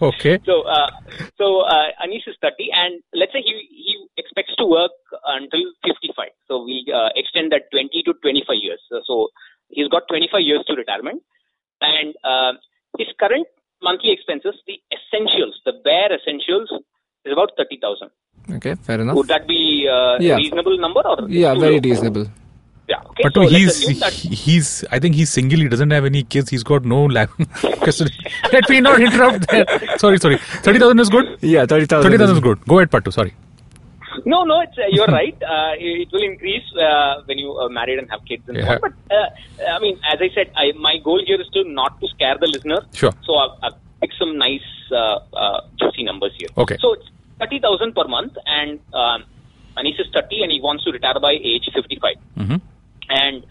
Okay. 0.00 0.38
So, 0.46 0.62
uh, 0.62 0.90
so 1.38 1.60
uh, 1.62 1.88
Anish 2.04 2.28
is 2.28 2.36
30, 2.42 2.68
and 2.72 3.02
let's 3.14 3.32
say 3.32 3.40
he 3.42 3.54
he 3.70 4.06
expects 4.16 4.54
to 4.56 4.66
work 4.66 4.92
until 5.26 5.64
55. 5.84 6.28
So 6.46 6.62
we 6.64 6.86
uh, 6.94 7.08
extend 7.16 7.52
that 7.52 7.70
20 7.72 8.02
to 8.04 8.12
25 8.22 8.56
years. 8.60 8.80
So, 8.88 9.00
so 9.06 9.28
he's 9.68 9.88
got 9.88 10.06
25 10.08 10.40
years 10.40 10.64
to 10.68 10.74
retirement, 10.74 11.22
and 11.80 12.14
uh, 12.24 12.52
his 12.98 13.08
current 13.18 13.46
monthly 13.88 14.12
expenses, 14.16 14.56
the 14.70 14.76
essentials, 14.96 15.54
the 15.68 15.74
bare 15.88 16.10
essentials, 16.18 16.68
is 17.26 17.32
about 17.36 17.50
30,000. 17.56 18.10
Okay, 18.56 18.74
fair 18.88 19.00
enough. 19.04 19.16
Would 19.20 19.28
that 19.34 19.46
be 19.52 19.60
uh, 19.92 20.16
Yeah. 20.26 20.34
a 20.34 20.42
reasonable 20.42 20.76
number 20.88 21.02
or 21.12 21.16
Yeah, 21.28 21.54
very 21.66 21.80
low? 21.80 21.88
reasonable. 21.90 22.26
Yeah. 22.90 23.00
Okay. 23.10 23.24
Pattu, 23.24 23.34
so 23.34 23.40
let's 23.52 23.78
he's 23.86 24.00
that 24.02 24.12
he's 24.42 24.68
I 24.96 24.98
think 25.04 25.16
he's 25.20 25.30
single. 25.38 25.58
He 25.64 25.68
doesn't 25.72 25.90
have 25.98 26.04
any 26.10 26.20
kids. 26.34 26.50
He's 26.56 26.62
got 26.68 26.84
no 26.92 27.00
lab. 27.16 27.30
Let 28.52 28.68
me 28.74 28.80
not 28.80 29.00
interrupt. 29.06 29.48
There. 29.54 29.64
Sorry, 30.04 30.18
sorry. 30.26 30.36
Thirty 30.66 30.78
thousand 30.84 31.00
is 31.06 31.10
good. 31.16 31.32
Yeah, 31.54 31.66
30,000. 31.66 32.04
Thirty 32.08 32.18
thousand 32.22 32.36
is 32.36 32.42
good. 32.48 32.60
Go 32.74 32.78
ahead, 32.78 32.92
Patu. 32.92 33.12
Sorry. 33.18 33.34
No, 34.24 34.44
no, 34.44 34.60
it's, 34.60 34.78
uh, 34.78 34.82
you're 34.90 35.06
right. 35.06 35.36
Uh, 35.42 35.72
it 35.78 36.08
will 36.12 36.22
increase 36.22 36.64
uh, 36.80 37.22
when 37.26 37.38
you 37.38 37.52
are 37.52 37.68
married 37.68 37.98
and 37.98 38.08
have 38.10 38.24
kids 38.24 38.42
and 38.48 38.56
so 38.58 38.62
Yeah. 38.64 38.74
on. 38.74 38.80
But 38.80 38.92
uh, 39.14 39.74
I 39.74 39.78
mean, 39.80 39.98
as 40.12 40.18
I 40.20 40.28
said, 40.34 40.50
I, 40.56 40.72
my 40.78 40.98
goal 41.04 41.20
here 41.26 41.40
is 41.40 41.48
to 41.54 41.64
not 41.64 42.00
to 42.00 42.08
scare 42.08 42.36
the 42.38 42.46
listener. 42.46 42.80
Sure. 42.94 43.12
So 43.24 43.34
I've 43.36 43.74
picked 44.00 44.14
some 44.18 44.38
nice 44.38 44.68
uh, 44.92 45.18
uh, 45.34 45.60
juicy 45.78 46.04
numbers 46.04 46.32
here. 46.38 46.48
Okay. 46.56 46.76
So 46.80 46.92
it's 46.94 47.08
thirty 47.38 47.58
thousand 47.60 47.94
per 47.94 48.04
month, 48.08 48.34
and 48.46 48.78
um, 48.94 49.24
Anish 49.76 50.00
is 50.00 50.06
thirty, 50.14 50.42
and 50.42 50.50
he 50.52 50.60
wants 50.60 50.84
to 50.84 50.92
retire 50.92 51.18
by 51.20 51.32
age 51.32 51.68
fifty-five. 51.74 52.16
hmm 52.36 52.56
And 53.08 53.44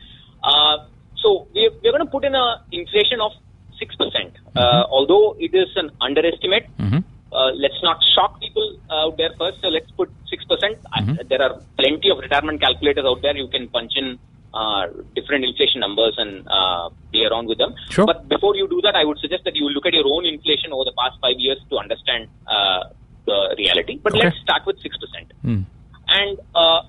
uh, 0.44 0.78
so 1.22 1.48
we're, 1.54 1.72
we're 1.84 1.92
going 1.92 2.06
to 2.06 2.12
put 2.12 2.24
in 2.26 2.36
a 2.36 2.62
inflation 2.72 3.20
of 3.22 3.32
six 3.80 3.96
percent. 3.96 4.34
Uh, 4.56 4.84
although 4.90 5.36
it 5.40 5.54
is 5.54 5.70
an 5.76 5.92
underestimate, 6.02 6.68
hmm 6.80 7.00
uh, 7.34 7.52
let's 7.52 7.82
not 7.84 7.98
shock 8.16 8.40
people 8.40 8.80
out 8.90 9.18
there 9.18 9.32
first. 9.38 9.60
So 9.62 9.68
let's 9.68 9.92
put 9.92 10.10
six 10.30 10.46
percent. 10.46 10.78
Mhm. 10.98 11.25
There 11.36 11.44
are 11.48 11.54
plenty 11.82 12.10
of 12.14 12.20
retirement 12.26 12.62
calculators 12.62 13.06
out 13.12 13.22
there. 13.22 13.36
You 13.36 13.50
can 13.56 13.68
punch 13.68 13.94
in 14.02 14.18
uh, 14.54 14.84
different 15.18 15.44
inflation 15.44 15.82
numbers 15.86 16.16
and 16.18 16.48
uh, 16.48 16.88
play 17.12 17.26
around 17.30 17.48
with 17.52 17.58
them. 17.58 17.76
Sure. 17.90 18.06
But 18.06 18.30
before 18.30 18.56
you 18.56 18.68
do 18.76 18.80
that, 18.88 18.96
I 18.96 19.04
would 19.04 19.20
suggest 19.20 19.44
that 19.44 19.56
you 19.56 19.68
look 19.76 19.86
at 19.86 19.94
your 19.94 20.08
own 20.08 20.26
inflation 20.26 20.72
over 20.72 20.86
the 20.90 20.96
past 21.02 21.16
five 21.22 21.38
years 21.38 21.60
to 21.72 21.78
understand 21.78 22.30
uh, 22.48 22.84
the 23.26 23.40
reality. 23.58 24.00
But 24.02 24.14
Okay. 24.14 24.24
let's 24.24 24.40
start 24.48 24.64
with 24.66 24.80
six 24.86 24.96
percent. 25.04 25.28
Mm. 25.44 25.66
And 26.08 26.40
uh, 26.56 26.82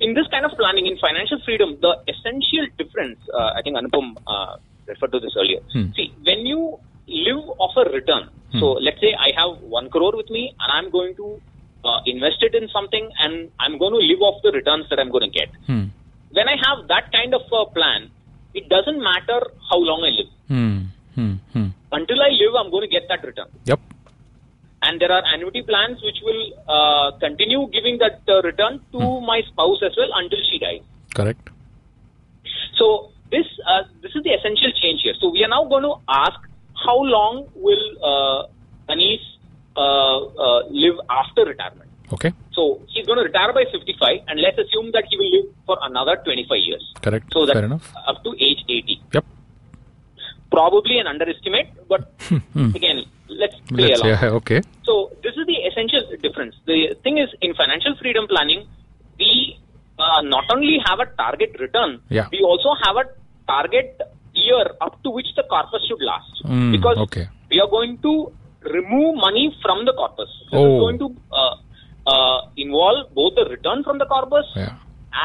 in 0.00 0.12
this 0.12 0.26
kind 0.34 0.44
of 0.44 0.52
planning, 0.60 0.86
in 0.86 0.98
financial 0.98 1.40
freedom, 1.46 1.78
the 1.80 1.92
essential 2.12 2.66
difference, 2.76 3.18
uh, 3.32 3.56
I 3.56 3.62
think 3.62 3.76
Anupam 3.80 4.16
uh, 4.26 4.56
referred 4.86 5.12
to 5.12 5.20
this 5.20 5.34
earlier. 5.38 5.60
Hmm. 5.72 5.92
See, 5.96 6.12
when 6.28 6.44
you 6.44 6.78
live 7.06 7.44
off 7.58 7.74
a 7.76 7.88
return, 7.88 8.28
so 8.60 8.72
let's 8.86 9.00
say 9.00 9.14
I 9.26 9.30
have 9.40 9.62
one 9.62 9.88
crore 9.90 10.14
with 10.16 10.30
me 10.30 10.54
and 10.60 10.68
I'm 10.76 10.90
going 10.90 11.14
to 11.16 11.40
uh, 11.84 12.00
invest 12.06 12.42
it 12.42 12.53
in 12.64 12.68
something 12.76 13.06
and 13.26 13.50
I'm 13.60 13.78
going 13.84 13.94
to 13.98 14.02
live 14.10 14.22
off 14.28 14.42
the 14.46 14.52
returns 14.58 14.86
that 14.90 14.98
I'm 15.04 15.10
going 15.16 15.26
to 15.30 15.34
get. 15.38 15.50
Hmm. 15.70 15.84
When 16.38 16.48
I 16.54 16.56
have 16.66 16.88
that 16.92 17.12
kind 17.16 17.34
of 17.38 17.42
a 17.60 17.64
plan, 17.78 18.10
it 18.54 18.68
doesn't 18.74 19.00
matter 19.10 19.40
how 19.70 19.78
long 19.90 20.00
I 20.08 20.12
live. 20.20 20.30
Hmm. 20.52 20.78
Hmm. 21.16 21.34
Hmm. 21.56 21.68
Until 21.92 22.22
I 22.28 22.30
live, 22.42 22.54
I'm 22.60 22.70
going 22.74 22.86
to 22.88 22.92
get 22.98 23.04
that 23.12 23.22
return. 23.32 23.50
Yep. 23.72 23.80
and 24.86 25.00
there 25.00 25.12
are 25.16 25.22
annuity 25.34 25.62
plans 25.68 26.00
which 26.06 26.18
will 26.28 26.42
uh, 26.76 27.18
continue 27.18 27.60
giving 27.76 27.98
that 28.02 28.20
uh, 28.28 28.42
return 28.46 28.74
to 28.92 29.20
my 29.28 29.40
spouse 29.50 29.80
as 29.88 29.94
well 30.00 30.10
until 30.22 30.38
she 30.50 30.58
dies. 30.64 30.82
Correct. 31.14 31.48
So 32.78 32.88
this 33.30 33.46
uh, 33.66 33.84
this 34.02 34.12
is 34.14 34.22
the 34.24 34.32
essential 34.38 34.72
change 34.82 35.00
here. 35.02 35.14
So 35.20 35.30
we 35.30 35.42
are 35.44 35.48
now 35.48 35.64
going 35.64 35.84
to 35.84 35.94
ask 36.08 36.38
how 36.84 36.98
long 37.16 37.48
will 37.54 37.86
uh, 38.12 38.92
Anish 38.92 39.24
uh, 39.76 40.18
uh, 40.46 40.60
live 40.68 41.00
after 41.08 41.44
retirement? 41.44 41.83
Okay. 42.12 42.32
So 42.52 42.80
he's 42.88 43.06
going 43.06 43.18
to 43.18 43.24
retire 43.24 43.52
by 43.52 43.64
55, 43.72 44.18
and 44.28 44.40
let's 44.40 44.58
assume 44.58 44.90
that 44.92 45.04
he 45.10 45.16
will 45.16 45.30
live 45.36 45.46
for 45.66 45.78
another 45.82 46.16
25 46.24 46.58
years. 46.62 46.84
Correct. 47.02 47.32
So 47.32 47.46
that's 47.46 47.56
Fair 47.56 47.64
enough. 47.64 47.92
up 48.06 48.22
to 48.24 48.34
age 48.38 48.60
80. 48.68 49.00
Yep. 49.12 49.24
Probably 50.50 50.98
an 50.98 51.06
underestimate, 51.08 51.68
but 51.88 52.12
again, 52.54 53.04
let's 53.28 53.56
play 53.68 53.88
Let's 53.88 54.00
along. 54.00 54.10
yeah. 54.22 54.30
Okay. 54.38 54.60
So 54.84 55.10
this 55.22 55.34
is 55.36 55.46
the 55.46 55.58
essential 55.68 56.02
difference. 56.22 56.54
The 56.66 56.94
thing 57.02 57.18
is, 57.18 57.28
in 57.40 57.54
financial 57.54 57.96
freedom 58.00 58.28
planning, 58.28 58.68
we 59.18 59.58
uh, 59.98 60.20
not 60.22 60.44
only 60.52 60.78
have 60.86 61.00
a 61.00 61.06
target 61.16 61.56
return, 61.58 62.00
Yeah. 62.08 62.28
we 62.30 62.40
also 62.42 62.74
have 62.84 62.96
a 62.96 63.04
target 63.48 64.00
year 64.34 64.64
up 64.80 65.02
to 65.02 65.10
which 65.10 65.26
the 65.34 65.42
corpus 65.44 65.82
should 65.88 66.02
last. 66.02 66.44
Mm, 66.44 66.70
because 66.70 66.98
okay. 66.98 67.28
we 67.50 67.60
are 67.60 67.68
going 67.68 67.98
to 67.98 68.32
remove 68.62 69.16
money 69.16 69.56
from 69.60 69.84
the 69.86 69.92
corpus. 69.92 70.28
This 70.52 70.60
Oh. 70.60 70.76
is 70.76 70.80
going 70.84 70.98
to 71.00 71.16
uh, 71.32 71.54
uh, 72.06 72.40
involve 72.56 73.12
both 73.14 73.34
the 73.34 73.44
return 73.50 73.82
from 73.84 73.98
the 73.98 74.06
corpus 74.06 74.46
Yeah. 74.56 74.74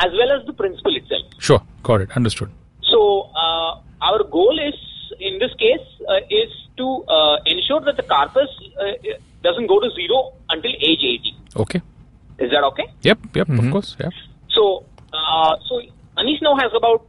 as 0.03 0.11
well 0.19 0.31
as 0.39 0.45
the 0.45 0.53
principal 0.53 0.95
itself. 0.95 1.23
Sure. 1.39 1.61
Got 1.83 2.01
it. 2.01 2.11
Understood. 2.15 2.49
So 2.83 3.29
uh, 3.35 3.79
our 4.01 4.23
goal 4.23 4.57
is, 4.59 4.75
in 5.19 5.39
this 5.39 5.53
case, 5.55 5.85
uh, 6.07 6.19
is 6.29 6.49
to 6.77 6.87
uh, 7.07 7.37
ensure 7.45 7.81
that 7.81 7.97
the 7.97 8.03
corpus 8.03 8.49
uh, 8.79 8.93
doesn't 9.43 9.67
go 9.67 9.79
to 9.79 9.89
zero 9.95 10.33
until 10.49 10.71
age 10.79 11.03
80. 11.03 11.35
Okay. 11.57 11.81
Is 12.39 12.51
that 12.51 12.63
okay? 12.63 12.85
Yep. 13.01 13.19
Yep. 13.35 13.49
Of 13.49 13.71
course. 13.71 13.95
Yeah. 13.99 14.09
So, 14.49 14.85
uh, 15.13 15.55
so 15.67 15.81
Anish 16.17 16.41
now 16.41 16.55
has 16.55 16.71
about 16.75 17.05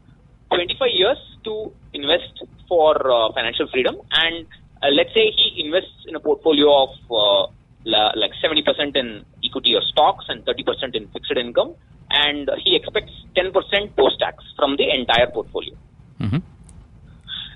25 0.52 0.88
years 0.92 1.18
to 1.44 1.72
invest 1.94 2.42
for 2.68 2.94
uh, 3.10 3.32
financial 3.32 3.68
freedom, 3.68 3.96
and 4.12 4.46
uh, 4.82 4.88
let's 4.92 5.12
say 5.14 5.30
he 5.30 5.62
invests 5.64 6.04
in 6.08 6.14
a 6.16 6.20
portfolio 6.20 6.84
of 6.84 6.90
uh, 7.10 7.52
la- 7.84 8.12
like 8.16 8.32
70% 8.42 8.96
in 8.96 9.24
equity 9.44 9.74
or 9.74 9.82
stocks 9.82 10.26
and 10.28 10.44
30% 10.44 10.94
in 10.94 11.08
fixed 11.08 11.32
income, 11.36 11.74
and 12.10 12.50
he 12.62 12.76
expects 12.76 13.12
10% 13.36 13.96
post-tax 13.96 14.44
from 14.56 14.76
the 14.76 14.88
entire 14.90 15.26
portfolio. 15.28 15.74
hmm 16.18 16.38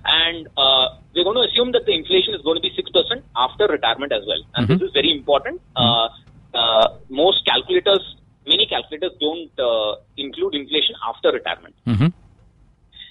and 0.07 0.49
uh, 0.59 0.88
we're 1.14 1.25
going 1.25 1.37
to 1.37 1.49
assume 1.50 1.73
that 1.73 1.87
the 1.87 1.93
inflation 1.93 2.35
is 2.35 2.43
going 2.43 2.57
to 2.57 2.61
be 2.61 2.71
6% 2.71 3.23
after 3.37 3.66
retirement 3.66 4.12
as 4.12 4.23
well. 4.26 4.43
And 4.54 4.69
this 4.69 4.83
is 4.83 4.93
very 4.93 5.11
important. 5.11 5.62
Uh, 5.75 6.09
uh, 6.52 6.99
most 7.09 7.45
calculators, 7.47 8.16
many 8.47 8.66
calculators 8.66 9.12
don't 9.19 9.50
uh, 9.59 9.97
include 10.16 10.54
inflation 10.54 10.95
after 11.09 11.33
retirement. 11.33 11.75
hmm 11.87 12.07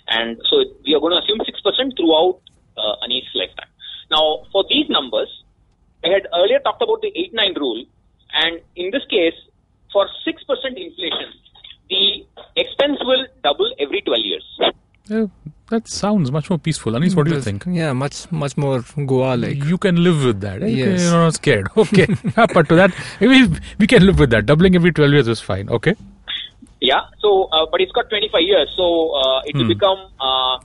And 0.07 0.37
so 0.49 0.63
we 0.85 0.93
are 0.93 0.99
going 0.99 1.13
to 1.17 1.21
assume 1.23 1.39
6% 1.39 1.97
throughout 1.97 2.39
uh, 2.77 2.95
Anish's 3.07 3.33
lifetime. 3.33 3.69
Now, 4.11 4.43
for 4.51 4.63
these 4.69 4.87
numbers, 4.89 5.29
I 6.05 6.09
had 6.09 6.27
earlier 6.35 6.59
talked 6.59 6.81
about 6.81 7.01
the 7.01 7.11
8-9 7.33 7.55
rule. 7.57 7.85
And 8.33 8.59
in 8.75 8.91
this 8.91 9.03
case, 9.09 9.33
for 9.91 10.07
6% 10.27 10.37
inflation, 10.65 11.29
the 11.89 12.25
expense 12.55 12.97
will 13.03 13.25
double 13.43 13.71
every 13.79 14.01
12 14.01 14.19
years. 14.25 14.59
Yeah, 15.07 15.25
that 15.69 15.87
sounds 15.87 16.31
much 16.31 16.49
more 16.49 16.57
peaceful. 16.57 16.93
Anees, 16.93 17.15
what 17.15 17.27
do 17.27 17.33
you 17.33 17.41
think? 17.41 17.65
Yeah, 17.67 17.91
much 17.93 18.31
much 18.31 18.55
more 18.55 18.83
Goa 19.05 19.35
like. 19.35 19.63
You 19.63 19.77
can 19.77 20.01
live 20.03 20.23
with 20.23 20.39
that. 20.41 20.63
eh? 20.63 20.67
Yes. 20.67 21.01
You're 21.03 21.11
not 21.11 21.33
scared. 21.35 21.67
Okay. 21.77 22.07
but 22.35 22.69
to 22.69 22.75
that, 22.75 22.91
we, 23.19 23.49
we 23.79 23.85
can 23.85 24.05
live 24.05 24.17
with 24.17 24.29
that. 24.31 24.45
Doubling 24.45 24.75
every 24.75 24.93
12 24.93 25.11
years 25.11 25.27
is 25.27 25.41
fine. 25.41 25.67
Okay. 25.69 25.95
Yeah. 26.79 27.01
So, 27.19 27.43
uh, 27.51 27.65
but 27.69 27.81
it's 27.81 27.91
got 27.91 28.09
25 28.09 28.41
years, 28.41 28.73
so 28.77 29.11
uh, 29.11 29.41
it 29.45 29.55
will 29.55 29.63
Hmm. 29.63 29.69
become 29.69 30.07
uh, 30.21 30.57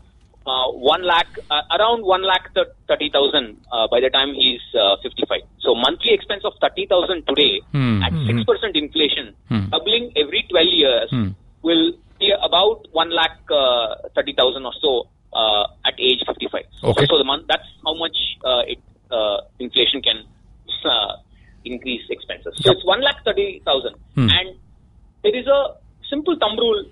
uh, 0.48 0.68
one 0.72 1.02
lakh, 1.04 1.28
uh, 1.50 1.62
around 1.78 2.02
one 2.04 2.22
lakh 2.22 2.52
thir- 2.54 2.72
thirty 2.88 3.08
thousand 3.10 3.56
uh, 3.72 3.86
by 3.92 4.00
the 4.00 4.10
time 4.10 4.34
he's 4.34 4.60
uh, 4.74 4.96
55. 5.02 5.40
So, 5.60 5.74
monthly 5.74 6.12
expense 6.14 6.44
of 6.44 6.54
30,000 6.60 7.26
today 7.28 7.60
Hmm. 7.72 8.02
at 8.02 8.12
six 8.26 8.42
percent 8.44 8.74
inflation, 8.76 9.34
Hmm. 9.48 9.68
doubling 9.70 10.12
every 10.16 10.42
12 10.50 10.72
years, 10.82 11.08
Hmm. 11.10 11.28
will 11.62 11.92
be 12.18 12.32
about 12.42 12.86
one 12.92 13.10
lakh 13.10 13.38
uh, 13.50 13.94
thirty 14.14 14.32
thousand 14.32 14.64
or 14.66 14.72
so 14.82 15.06
uh, 15.32 15.64
at 15.84 15.94
age 15.98 16.22
55. 16.26 16.64
Okay. 16.82 17.06
So, 17.06 17.14
so 17.14 17.18
the 17.18 17.24
month 17.24 17.44
that's 17.48 17.68
how 17.84 17.94
much 17.94 18.16
uh, 18.44 18.62
it 18.66 18.78
uh, 19.10 19.38
inflation 19.58 20.02
can 20.02 20.24
uh, 20.84 21.12
increase 21.64 22.02
expenses. 22.10 22.54
So, 22.62 22.70
Yep. 22.70 22.76
it's 22.76 22.84
one 22.86 23.00
lakh 23.02 23.22
thirty 23.24 23.60
thousand, 23.64 23.94
Hmm. 24.14 24.28
and 24.30 24.48
there 25.22 25.36
is 25.36 25.46
a 25.46 25.60
simple 26.10 26.36
thumb 26.40 26.56
rule 26.56 26.84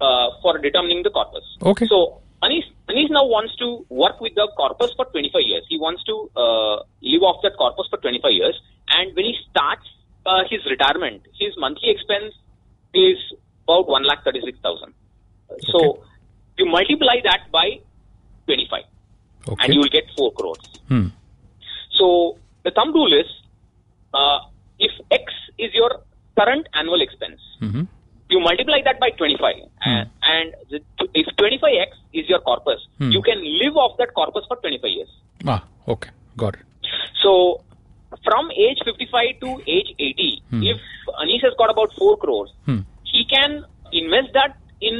uh, 0.00 0.28
for 0.42 0.58
determining 0.58 1.02
the 1.02 1.10
corpus. 1.10 1.44
Okay. 1.62 1.86
So 1.86 2.20
Anish, 2.42 2.66
Anish 2.90 3.10
now 3.10 3.24
wants 3.24 3.54
to 3.56 3.86
work 3.88 4.20
with 4.20 4.34
the 4.34 4.46
corpus 4.56 4.92
for 4.96 5.06
25 5.06 5.40
years. 5.50 5.64
He 5.68 5.78
wants 5.78 6.02
to 6.04 6.14
uh, 6.36 6.76
live 7.02 7.22
off 7.22 7.40
that 7.42 7.56
corpus 7.56 7.86
for 7.90 7.96
25 7.98 8.32
years. 8.32 8.56
And 8.88 9.14
when 9.16 9.24
he 9.24 9.34
starts 9.50 9.86
uh, 10.26 10.42
his 10.50 10.60
retirement, 10.94 11.22
his 11.38 11.52
monthly 11.58 11.90
expense 11.90 12.34
is 12.94 13.16
about 13.68 13.88
one 13.88 14.04
lakh 14.04 14.24
thirty-six 14.24 14.58
thousand. 14.62 14.94
So 15.72 15.78
Okay. 15.78 16.00
you 16.58 16.66
multiply 16.66 17.16
that 17.24 17.50
by 17.52 17.80
25 18.46 18.82
Okay. 19.48 19.64
and 19.64 19.74
you 19.74 19.80
will 19.80 19.88
get 19.88 20.04
4 20.16 20.32
crores. 20.32 20.58
Hmm. 20.88 21.08
So 21.98 22.38
the 22.64 22.70
thumb 22.70 22.92
rule 22.94 23.12
is 23.12 23.26
uh, 24.14 24.38
if 24.78 24.90
X 25.10 25.24
is 25.58 25.72
your 25.74 25.90
current 26.38 26.66
annual 26.74 27.00
expense, 27.02 27.40
Mhm. 27.60 27.86
you 28.30 28.40
multiply 28.40 28.80
that 28.84 28.98
by 29.00 29.10
25 29.10 29.54
and, 29.84 30.10
and 30.22 30.54
the, 30.70 30.80
if 31.14 31.26
25x 31.36 31.92
is 32.12 32.28
your 32.28 32.40
corpus 32.40 32.80
Hmm. 32.98 33.10
you 33.10 33.20
can 33.22 33.42
live 33.62 33.76
off 33.76 33.96
that 33.98 34.14
corpus 34.14 34.44
for 34.48 34.56
25 34.56 34.90
years 34.90 35.10
Ah, 35.46 35.62
okay. 35.88 36.10
Got 36.36 36.54
it. 36.54 36.64
so 37.22 37.60
from 38.34 38.50
age 38.66 38.78
55 38.84 39.40
to 39.46 39.50
age 39.78 39.90
80 39.98 40.42
Hmm. 40.52 40.62
if 40.72 40.78
anish 41.24 41.42
has 41.48 41.54
got 41.62 41.70
about 41.74 41.92
4 42.02 42.16
crores 42.24 42.50
Hmm. 42.68 42.80
he 43.12 43.24
can 43.34 43.52
invest 44.02 44.32
that 44.38 44.56
in 44.90 44.96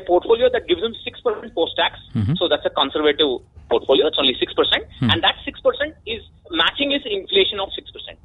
a 0.00 0.02
portfolio 0.10 0.48
that 0.56 0.66
gives 0.70 0.82
him 0.88 0.94
6% 1.06 1.54
post 1.60 1.74
tax 1.80 1.98
Mhm. 2.20 2.36
so 2.40 2.48
that's 2.52 2.66
a 2.70 2.74
conservative 2.80 3.32
portfolio 3.72 4.06
it's 4.10 4.20
only 4.24 4.36
6% 4.42 4.84
Hmm. 5.00 5.10
and 5.10 5.26
that 5.28 5.36
6% 5.48 5.94
is 6.16 6.22
matching 6.62 6.90
his 6.96 7.04
inflation 7.18 7.60
of 7.66 7.72
6% 7.78 8.18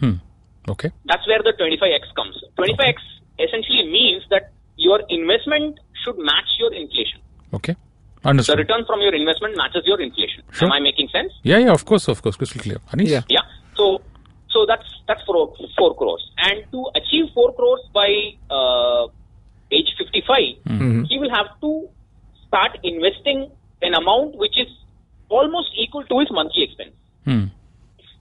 Hmm. 0.00 0.16
Okay. 0.74 0.90
that's 1.12 1.26
where 1.30 1.42
the 1.46 1.52
25x 1.60 2.10
comes. 2.18 2.36
25x 2.58 2.98
essentially 3.46 3.84
means 3.96 4.22
that 4.34 4.44
your 4.88 4.98
investment 5.18 5.78
should 6.02 6.18
match 6.30 6.50
your 6.62 6.72
inflation. 6.82 7.20
Okay. 7.58 7.74
The 8.22 8.28
Understood. 8.30 8.58
return 8.62 8.84
from 8.86 9.00
your 9.06 9.14
investment 9.14 9.56
matches 9.60 9.82
your 9.90 10.00
inflation. 10.00 10.42
Sure. 10.52 10.66
Am 10.68 10.72
I 10.72 10.80
making 10.80 11.08
sense? 11.16 11.32
Yeah, 11.50 11.58
yeah, 11.64 11.72
of 11.78 11.84
course, 11.90 12.08
of 12.12 12.22
course. 12.22 12.36
Crystal 12.40 12.60
clear. 12.64 12.78
Anish? 12.92 13.10
Yeah. 13.14 13.22
Yeah. 13.36 13.44
So, 13.80 14.00
so 14.54 14.64
that's 14.70 14.88
that's 15.08 15.22
four 15.28 15.52
four 15.78 15.90
crores, 16.00 16.24
and 16.38 16.64
to 16.72 16.80
achieve 17.00 17.26
four 17.36 17.48
crores 17.58 17.82
by 18.00 18.10
uh, 18.58 19.04
55, 20.26 20.56
Mhm. 20.66 21.06
he 21.08 21.18
will 21.18 21.30
have 21.30 21.48
to 21.60 21.88
start 22.46 22.78
investing 22.82 23.50
an 23.82 23.94
amount 23.94 24.36
which 24.36 24.56
is 24.58 24.68
almost 25.28 25.70
equal 25.74 26.04
to 26.04 26.18
his 26.20 26.30
monthly 26.30 26.62
expense. 26.62 26.94
Hmm. 27.24 27.44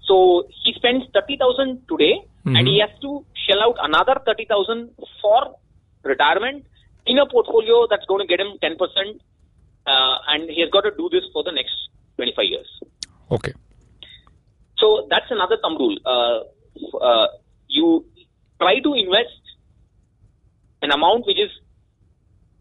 So 0.07 0.47
he 0.63 0.73
spends 0.73 1.05
thirty 1.13 1.37
thousand 1.37 1.87
today, 1.87 2.13
and 2.45 2.57
Mhm. 2.57 2.67
he 2.67 2.79
has 2.79 2.93
to 3.01 3.25
shell 3.45 3.61
out 3.61 3.77
another 3.79 4.15
thirty 4.25 4.45
thousand 4.45 4.89
for 5.21 5.55
retirement 6.03 6.65
in 7.05 7.19
a 7.19 7.25
portfolio 7.25 7.87
that's 7.87 8.05
going 8.05 8.21
to 8.21 8.27
get 8.27 8.39
him 8.39 8.57
ten 8.59 8.77
percent, 8.77 9.21
uh, 9.85 10.17
and 10.27 10.49
he 10.49 10.61
has 10.61 10.69
got 10.69 10.81
to 10.81 10.91
do 10.97 11.09
this 11.09 11.23
for 11.33 11.43
the 11.43 11.51
next 11.51 11.89
twenty 12.17 12.33
five 12.33 12.45
years. 12.45 12.79
Okay. 13.31 13.53
So 14.77 15.07
that's 15.09 15.31
another 15.31 15.57
thumb 15.61 15.77
rule. 15.77 15.97
Uh, 16.05 16.39
uh, 16.97 17.27
you 17.67 18.05
try 18.59 18.79
to 18.79 18.93
invest 18.93 19.39
an 20.81 20.91
amount 20.91 21.25
which 21.25 21.39
is 21.39 21.51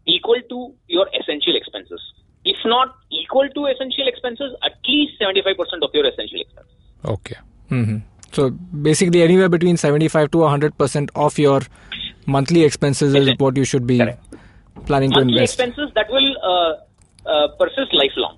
equal 0.05 0.41
to 0.49 0.73
your 0.87 1.07
essential 1.19 1.55
expenses. 1.55 2.01
If 2.45 2.57
not 2.65 2.95
equal 3.11 3.47
to 3.49 3.65
essential 3.67 4.07
expenses, 4.07 4.55
at 4.63 4.73
least 4.87 5.13
seventy 5.19 5.41
five 5.41 5.57
percent 5.57 5.83
of 5.83 5.91
your 5.93 6.05
essential 6.05 6.41
expenses. 6.41 6.73
Okay. 7.05 7.37
hmm 7.69 7.97
So 8.35 8.49
basically, 8.85 9.21
anywhere 9.23 9.47
between 9.53 9.77
75 9.77 10.31
to 10.31 10.39
100 10.39 10.77
percent 10.77 11.11
of 11.23 11.37
your 11.37 11.61
monthly 12.35 12.63
expenses 12.67 13.13
is 13.19 13.27
what 13.37 13.57
you 13.61 13.65
should 13.71 13.85
be 13.91 13.97
Correct. 13.99 14.37
planning 14.87 15.11
to 15.11 15.19
monthly 15.19 15.33
invest. 15.41 15.53
expenses 15.59 15.91
that 15.97 16.09
will 16.09 16.31
uh, 16.51 16.71
uh, 17.33 17.47
persist 17.59 17.93
lifelong. 17.93 18.37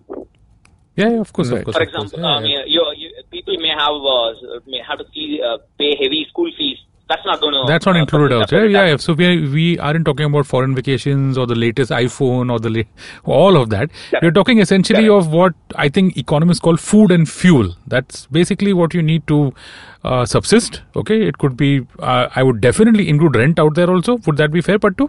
Yeah, 0.98 1.10
yeah, 1.10 1.20
of 1.22 1.32
course, 1.34 1.50
Right. 1.52 1.60
of 1.60 1.66
course. 1.66 1.78
For 1.78 1.84
of 1.84 1.92
course. 1.94 2.06
example, 2.14 2.30
Yeah, 2.30 2.36
um, 2.38 2.46
yeah. 2.46 2.64
you, 2.66 2.84
you, 2.98 3.10
people 3.32 3.58
may 3.58 3.70
have 3.70 3.96
uh, 4.16 4.60
may 4.74 4.82
have 4.90 5.00
to 5.00 5.06
fee, 5.14 5.42
uh, 5.42 5.58
pay 5.78 5.96
heavy 6.02 6.26
school 6.30 6.52
fees. 6.58 6.78
That's 7.08 7.24
not 7.26 7.40
going 7.40 7.54
to. 7.54 7.64
That's 7.68 7.86
not 7.86 7.96
included 7.98 8.34
out 8.36 8.50
there. 8.50 8.66
Yeah, 8.66 8.86
yeah. 8.88 8.98
So 8.98 9.14
we 9.14 9.48
we 9.48 9.78
aren't 9.78 10.06
talking 10.06 10.26
about 10.26 10.48
foreign 10.48 10.74
vacations 10.74 11.38
or 11.38 11.46
the 11.46 11.54
latest 11.64 11.92
iPhone 11.92 12.52
or 12.52 12.60
the 12.60 12.72
la- 12.72 13.32
all 13.40 13.58
of 13.58 13.70
that. 13.70 13.92
We're 14.24 14.32
talking 14.32 14.58
essentially 14.60 15.08
of 15.08 15.32
what 15.32 15.54
I 15.76 15.88
think 15.90 16.18
economists 16.18 16.60
call 16.60 16.78
food 16.78 17.12
and 17.12 17.30
fuel. 17.30 17.76
That's 17.86 18.26
basically 18.40 18.74
what 18.74 18.96
you 18.96 19.04
need 19.04 19.28
to 19.28 19.54
uh, 20.04 20.26
subsist. 20.26 20.82
Okay, 20.96 21.22
it 21.28 21.38
could 21.38 21.56
be. 21.56 21.86
Uh, 22.00 22.28
I 22.36 22.42
would 22.42 22.60
definitely 22.60 23.08
include 23.08 23.36
rent 23.36 23.60
out 23.60 23.76
there 23.76 23.90
also. 23.92 24.18
Would 24.26 24.38
that 24.38 24.52
be 24.52 24.62
fair, 24.62 24.80
Pattu? 24.80 25.08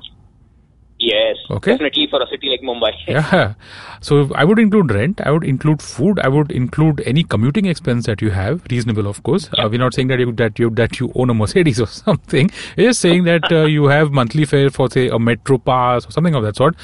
Yes. 1.06 1.36
Okay. 1.50 1.72
Definitely 1.72 2.08
for 2.10 2.20
a 2.20 2.26
city 2.26 2.48
like 2.48 2.62
Mumbai. 2.62 2.92
Yeah. 3.06 3.54
So 4.00 4.28
I 4.34 4.44
would 4.44 4.58
include 4.58 4.92
rent. 4.92 5.20
I 5.24 5.30
would 5.30 5.44
include 5.44 5.80
food. 5.80 6.18
I 6.18 6.28
would 6.28 6.50
include 6.50 7.02
any 7.06 7.22
commuting 7.22 7.66
expense 7.66 8.06
that 8.06 8.20
you 8.20 8.30
have, 8.30 8.64
reasonable, 8.70 9.06
of 9.06 9.22
course. 9.22 9.48
Uh, 9.56 9.68
we're 9.70 9.78
not 9.78 9.94
saying 9.94 10.08
that 10.08 10.18
you 10.18 10.32
that 10.32 10.58
you 10.58 10.70
that 10.80 10.98
you 10.98 11.12
own 11.14 11.30
a 11.30 11.34
Mercedes 11.34 11.80
or 11.86 11.86
something. 11.86 12.50
We're 12.76 12.88
just 12.88 13.00
saying 13.00 13.22
that 13.24 13.52
uh, 13.52 13.62
you 13.76 13.84
have 13.84 14.10
monthly 14.10 14.46
fare 14.54 14.70
for 14.78 14.90
say 14.96 15.06
a 15.08 15.20
metro 15.28 15.58
pass 15.58 16.08
or 16.08 16.10
something 16.10 16.34
of 16.34 16.42
that 16.48 16.56
sort. 16.56 16.74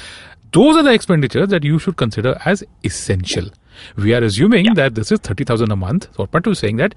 Those 0.53 0.77
are 0.77 0.83
the 0.83 0.93
expenditures 0.93 1.49
that 1.49 1.63
you 1.71 1.77
should 1.79 1.97
consider 1.97 2.37
as 2.45 2.63
essential. 2.91 3.49
We 3.97 4.13
are 4.13 4.23
assuming 4.23 4.73
that 4.75 4.95
this 4.95 5.11
is 5.11 5.19
thirty 5.19 5.43
thousand 5.51 5.71
a 5.71 5.75
month. 5.75 6.07
So 6.15 6.27
Patu 6.27 6.51
is 6.51 6.59
saying 6.59 6.77
that 6.77 6.95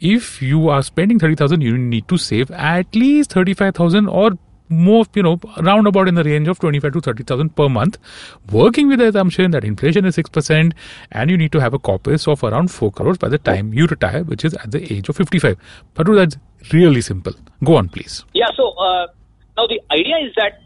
if 0.00 0.42
you 0.42 0.68
are 0.68 0.82
spending 0.82 1.18
thirty 1.20 1.36
thousand, 1.42 1.60
you 1.60 1.78
need 1.78 2.08
to 2.08 2.18
save 2.18 2.50
at 2.50 3.02
least 3.04 3.32
thirty-five 3.38 3.74
thousand 3.74 4.08
or 4.08 4.32
more, 4.74 5.04
you 5.14 5.22
know, 5.22 5.38
round 5.62 5.86
about 5.86 6.08
in 6.08 6.14
the 6.16 6.24
range 6.24 6.48
of 6.48 6.58
25 6.58 6.92
to 6.92 7.00
30,000 7.00 7.54
per 7.56 7.68
month, 7.68 7.98
working 8.52 8.88
with 8.88 8.98
the 8.98 9.08
assumption 9.08 9.50
that 9.52 9.64
inflation 9.64 10.04
is 10.04 10.16
6% 10.16 10.72
and 11.12 11.30
you 11.30 11.36
need 11.36 11.52
to 11.52 11.60
have 11.60 11.74
a 11.74 11.78
corpus 11.78 12.26
of 12.28 12.42
around 12.44 12.70
4 12.70 12.90
crores 12.92 13.18
by 13.18 13.28
the 13.28 13.38
time 13.38 13.72
you 13.72 13.86
retire, 13.86 14.24
which 14.24 14.44
is 14.44 14.54
at 14.54 14.70
the 14.70 14.82
age 14.92 15.08
of 15.08 15.16
55. 15.16 15.56
Patu, 15.94 16.14
that's 16.16 16.36
really 16.72 17.00
simple. 17.00 17.32
Go 17.62 17.76
on, 17.76 17.88
please. 17.88 18.24
Yeah. 18.34 18.46
So 18.56 18.70
uh, 18.72 19.06
now 19.56 19.66
the 19.66 19.80
idea 19.90 20.16
is 20.26 20.32
that 20.36 20.60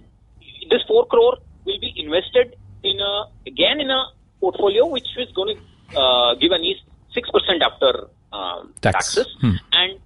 this 0.70 0.82
four 0.86 1.06
crore 1.06 1.36
will 1.64 1.80
be 1.80 1.92
invested 1.96 2.56
in 2.82 2.98
a 3.00 3.24
again 3.46 3.80
in 3.80 3.90
a 3.90 4.02
portfolio 4.40 4.86
which 4.86 5.06
is 5.18 5.28
going 5.34 5.56
to 5.56 5.98
uh, 5.98 6.34
give 6.34 6.52
an 6.52 6.62
east 6.62 6.82
six 7.14 7.28
percent 7.30 7.62
after 7.62 8.08
um, 8.32 8.74
Tax. 8.82 9.14
taxes, 9.14 9.26
Hmm. 9.40 9.56
and 9.72 9.98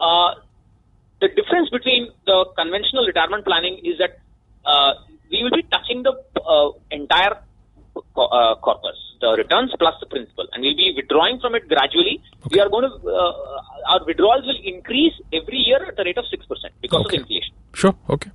uh, 0.00 0.34
the 1.24 1.28
difference 1.38 1.68
between 1.76 2.02
the 2.26 2.38
conventional 2.60 3.04
retirement 3.10 3.44
planning 3.48 3.76
is 3.90 3.96
that 4.02 4.12
uh, 4.72 4.92
we 5.30 5.42
will 5.44 5.56
be 5.60 5.64
touching 5.74 6.02
the 6.08 6.12
uh, 6.54 6.68
entire 6.90 7.34
co- 8.16 8.30
uh, 8.38 8.54
corpus, 8.66 8.96
the 9.20 9.30
returns 9.42 9.72
plus 9.78 9.94
the 10.00 10.08
principal, 10.14 10.46
and 10.52 10.62
we'll 10.62 10.76
be 10.76 10.92
withdrawing 10.96 11.40
from 11.40 11.54
it 11.58 11.64
gradually. 11.68 12.16
We 12.50 12.60
are 12.60 12.68
going 12.68 12.86
to 12.90 12.94
uh, 13.08 13.92
our 13.92 14.00
withdrawals 14.10 14.44
will 14.50 14.60
increase 14.74 15.14
every 15.32 15.58
year 15.68 15.80
at 15.88 15.96
the 15.96 16.04
rate 16.08 16.18
of 16.18 16.26
six 16.34 16.44
percent 16.46 16.74
because 16.82 17.04
Okay. 17.06 17.16
of 17.16 17.22
inflation. 17.22 17.54
Sure. 17.82 17.94
Okay. 18.16 18.30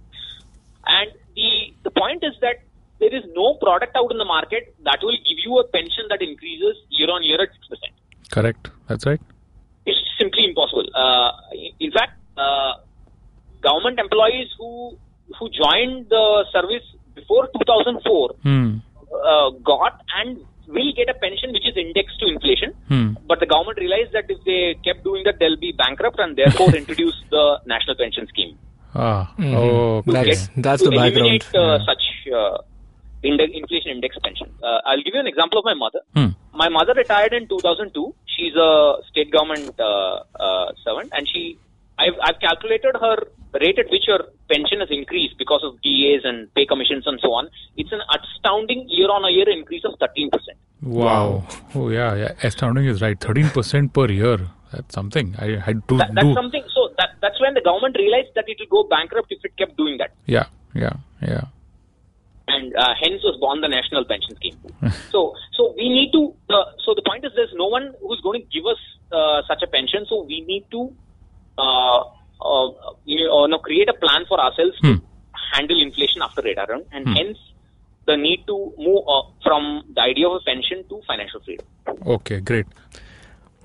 And 1.00 1.12
the 1.36 1.50
the 1.84 1.92
point 2.02 2.24
is 2.24 2.34
that 2.42 2.58
there 3.00 3.14
is 3.20 3.24
no 3.36 3.48
product 3.66 3.96
out 3.96 4.12
in 4.12 4.18
the 4.18 4.30
market 4.36 4.74
that 4.84 5.00
will 5.02 5.20
give 5.30 5.40
you 5.46 5.60
a 5.60 5.68
pension 5.78 6.06
that 6.10 6.22
increases 6.30 6.76
year 6.90 7.10
on 7.18 7.24
year 7.24 7.40
at 7.42 7.50
six 7.58 7.68
percent. 7.74 7.94
Correct. 8.38 8.70
That's 8.88 9.06
right. 9.06 9.22
It's 9.86 10.00
simply 10.20 10.46
impossible. 10.50 10.88
Uh, 11.04 11.32
in 11.80 11.92
fact, 11.92 12.14
uh, 12.38 12.74
government 13.80 14.00
employees 14.00 14.50
who 14.60 14.98
who 15.40 15.48
joined 15.50 16.10
the 16.10 16.24
service 16.52 16.86
before 17.16 17.44
2004 17.58 18.30
Hmm. 18.44 18.70
uh, 19.32 19.50
got 19.72 20.02
and 20.20 20.38
will 20.68 20.92
get 21.00 21.10
a 21.10 21.14
pension 21.26 21.52
which 21.52 21.68
is 21.72 21.78
indexed 21.84 22.20
to 22.22 22.28
inflation. 22.34 22.74
Hmm. 22.88 23.08
But 23.28 23.40
the 23.40 23.46
government 23.46 23.78
realized 23.84 24.12
that 24.14 24.26
if 24.30 24.40
they 24.50 24.76
kept 24.88 25.04
doing 25.04 25.24
that, 25.28 25.38
they'll 25.40 25.58
be 25.68 25.72
bankrupt 25.84 26.20
and 26.20 26.36
therefore 26.42 26.70
introduced 26.82 27.24
the 27.32 27.46
national 27.74 27.96
pension 28.02 28.28
scheme. 28.34 28.58
Ah, 28.96 29.34
Mhm. 29.38 29.54
oh, 29.56 30.02
to 30.02 30.10
okay. 30.10 30.12
That's- 30.18 30.48
get- 30.48 30.64
that's 30.68 30.84
to 30.84 30.90
the 30.90 30.96
background. 30.96 31.18
eliminate 31.18 31.48
uh, 31.56 31.64
Yeah. 31.64 31.86
such 31.90 32.04
uh, 32.42 32.58
index, 33.32 33.50
inflation 33.62 33.92
index 33.98 34.18
pension. 34.28 34.50
Uh, 34.64 34.80
I'll 34.90 35.04
give 35.08 35.14
you 35.18 35.24
an 35.26 35.32
example 35.34 35.60
of 35.62 35.66
my 35.72 35.76
mother. 35.86 36.02
Hmm. 36.18 36.30
My 36.64 36.70
mother 36.78 36.94
retired 37.04 37.34
in 37.40 37.48
2002. 37.48 38.14
She's 38.36 38.56
a 38.70 38.72
state 39.12 39.32
government 39.38 39.76
uh, 39.92 40.16
uh, 40.48 40.68
servant, 40.86 41.10
and 41.18 41.28
she, 41.34 41.44
I've, 42.04 42.18
I've 42.28 42.40
calculated 42.48 42.96
her 43.06 43.18
rate 43.54 43.80
at 43.80 43.90
which 43.90 44.08
your 44.08 44.20
pension 44.50 44.80
has 44.80 44.90
increased 44.92 45.36
because 45.38 45.62
of 45.64 45.82
DAs 45.82 46.22
and 46.24 46.54
pay 46.54 46.66
commissions 46.66 47.08
and 47.08 47.20
so 47.22 47.34
on. 47.34 47.50
It's 47.78 47.92
an 47.92 48.02
astounding 48.14 48.86
year-on-a-year 48.88 49.50
increase 49.50 49.84
of 49.86 49.94
13 50.00 50.30
percent. 50.30 50.58
Wow. 50.82 51.46
Oh, 51.76 51.90
yeah, 51.90 52.16
yeah. 52.16 52.34
Astounding 52.44 52.86
is 52.86 53.02
right. 53.02 53.20
13% 53.20 53.94
per 53.94 54.10
year. 54.12 54.48
That's 54.72 54.94
something. 54.94 55.36
I, 55.40 55.62
I 55.66 55.74
do. 55.74 55.98
That, 55.98 56.12
that's 56.14 56.28
do. 56.28 56.34
something. 56.34 56.64
So 56.74 56.94
that, 56.98 57.10
that's 57.22 57.42
when 57.42 57.54
the 57.56 57.62
government 57.62 57.96
realized 57.98 58.30
that 58.36 58.46
it 58.48 58.58
will 58.60 58.84
go 58.84 58.90
bankrupt 58.90 59.32
if 59.32 59.40
it 59.44 59.58
kept 59.58 59.76
doing 59.78 59.98
that. 59.98 60.12
Yeah, 60.26 60.46
yeah, 60.74 60.94
yeah. 61.22 61.46
and 62.50 62.76
uh, 62.76 62.94
hence 63.02 63.22
was 63.24 63.38
born 63.40 63.62
the 63.62 63.68
national 63.68 64.06
pension 64.06 64.36
scheme. 64.36 64.58
so, 65.12 65.34
so 65.54 65.74
we 65.78 65.90
need 65.90 66.12
to. 66.14 66.34
Uh, 66.50 66.66
so 66.86 66.94
the 66.94 67.04
point 67.06 67.26
is, 67.26 67.32
there's 67.36 67.54
no 67.56 67.68
one 67.68 67.94
who's 68.02 68.22
going 68.22 68.42
to 68.42 68.48
give 68.48 68.66
us 68.66 68.78
uh, 69.12 69.42
such 69.48 69.62
a 69.64 69.68
pension. 69.68 70.06
So 70.10 70.24
we 70.24 70.42
need 70.42 70.66
to, 70.72 70.94
uh, 71.58 72.04
you 73.06 73.28
know, 73.48 73.60
create 73.60 73.90
a 73.90 73.94
plan 73.94 74.26
for 74.28 74.40
ourselves 74.40 74.78
Hmm. 74.82 74.94
to 74.96 75.02
handle 75.54 75.82
inflation 75.82 76.22
after 76.22 76.42
retirement, 76.42 76.88
and 76.92 77.08
Hmm. 77.08 77.14
hence 77.14 77.38
the 78.06 78.18
need 78.18 78.46
to 78.48 78.74
move 78.78 79.04
uh, 79.08 79.22
from 79.44 79.84
the 79.96 80.02
idea 80.02 80.28
of 80.28 80.34
a 80.34 80.40
pension 80.46 80.84
to 80.90 81.02
financial 81.08 81.40
freedom. 81.42 81.66
Okay, 82.06 82.40
great. 82.40 82.66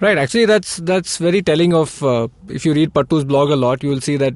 Right. 0.00 0.18
Actually, 0.18 0.44
that's 0.46 0.76
that's 0.78 1.18
very 1.18 1.40
telling 1.40 1.72
of. 1.72 2.02
Uh, 2.02 2.28
if 2.48 2.64
you 2.66 2.74
read 2.74 2.92
Patu's 2.92 3.24
blog 3.24 3.50
a 3.50 3.56
lot, 3.56 3.82
you 3.82 3.90
will 3.90 4.00
see 4.00 4.16
that. 4.16 4.34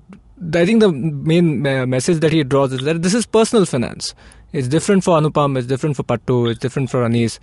I 0.55 0.65
think 0.65 0.81
the 0.81 0.91
main 0.93 1.67
uh, 1.67 1.85
message 1.85 2.21
that 2.21 2.33
he 2.33 2.45
draws 2.45 2.73
is 2.73 2.83
that 2.83 3.03
this 3.03 3.13
is 3.13 3.27
personal 3.27 3.67
finance. 3.67 4.15
It's 4.53 4.69
different 4.69 5.03
for 5.05 5.19
Anupam. 5.21 5.59
It's 5.59 5.67
different 5.67 5.97
for 5.97 6.05
Patu, 6.05 6.49
It's 6.51 6.61
different 6.61 6.91
for 6.91 7.03
Anees. 7.09 7.39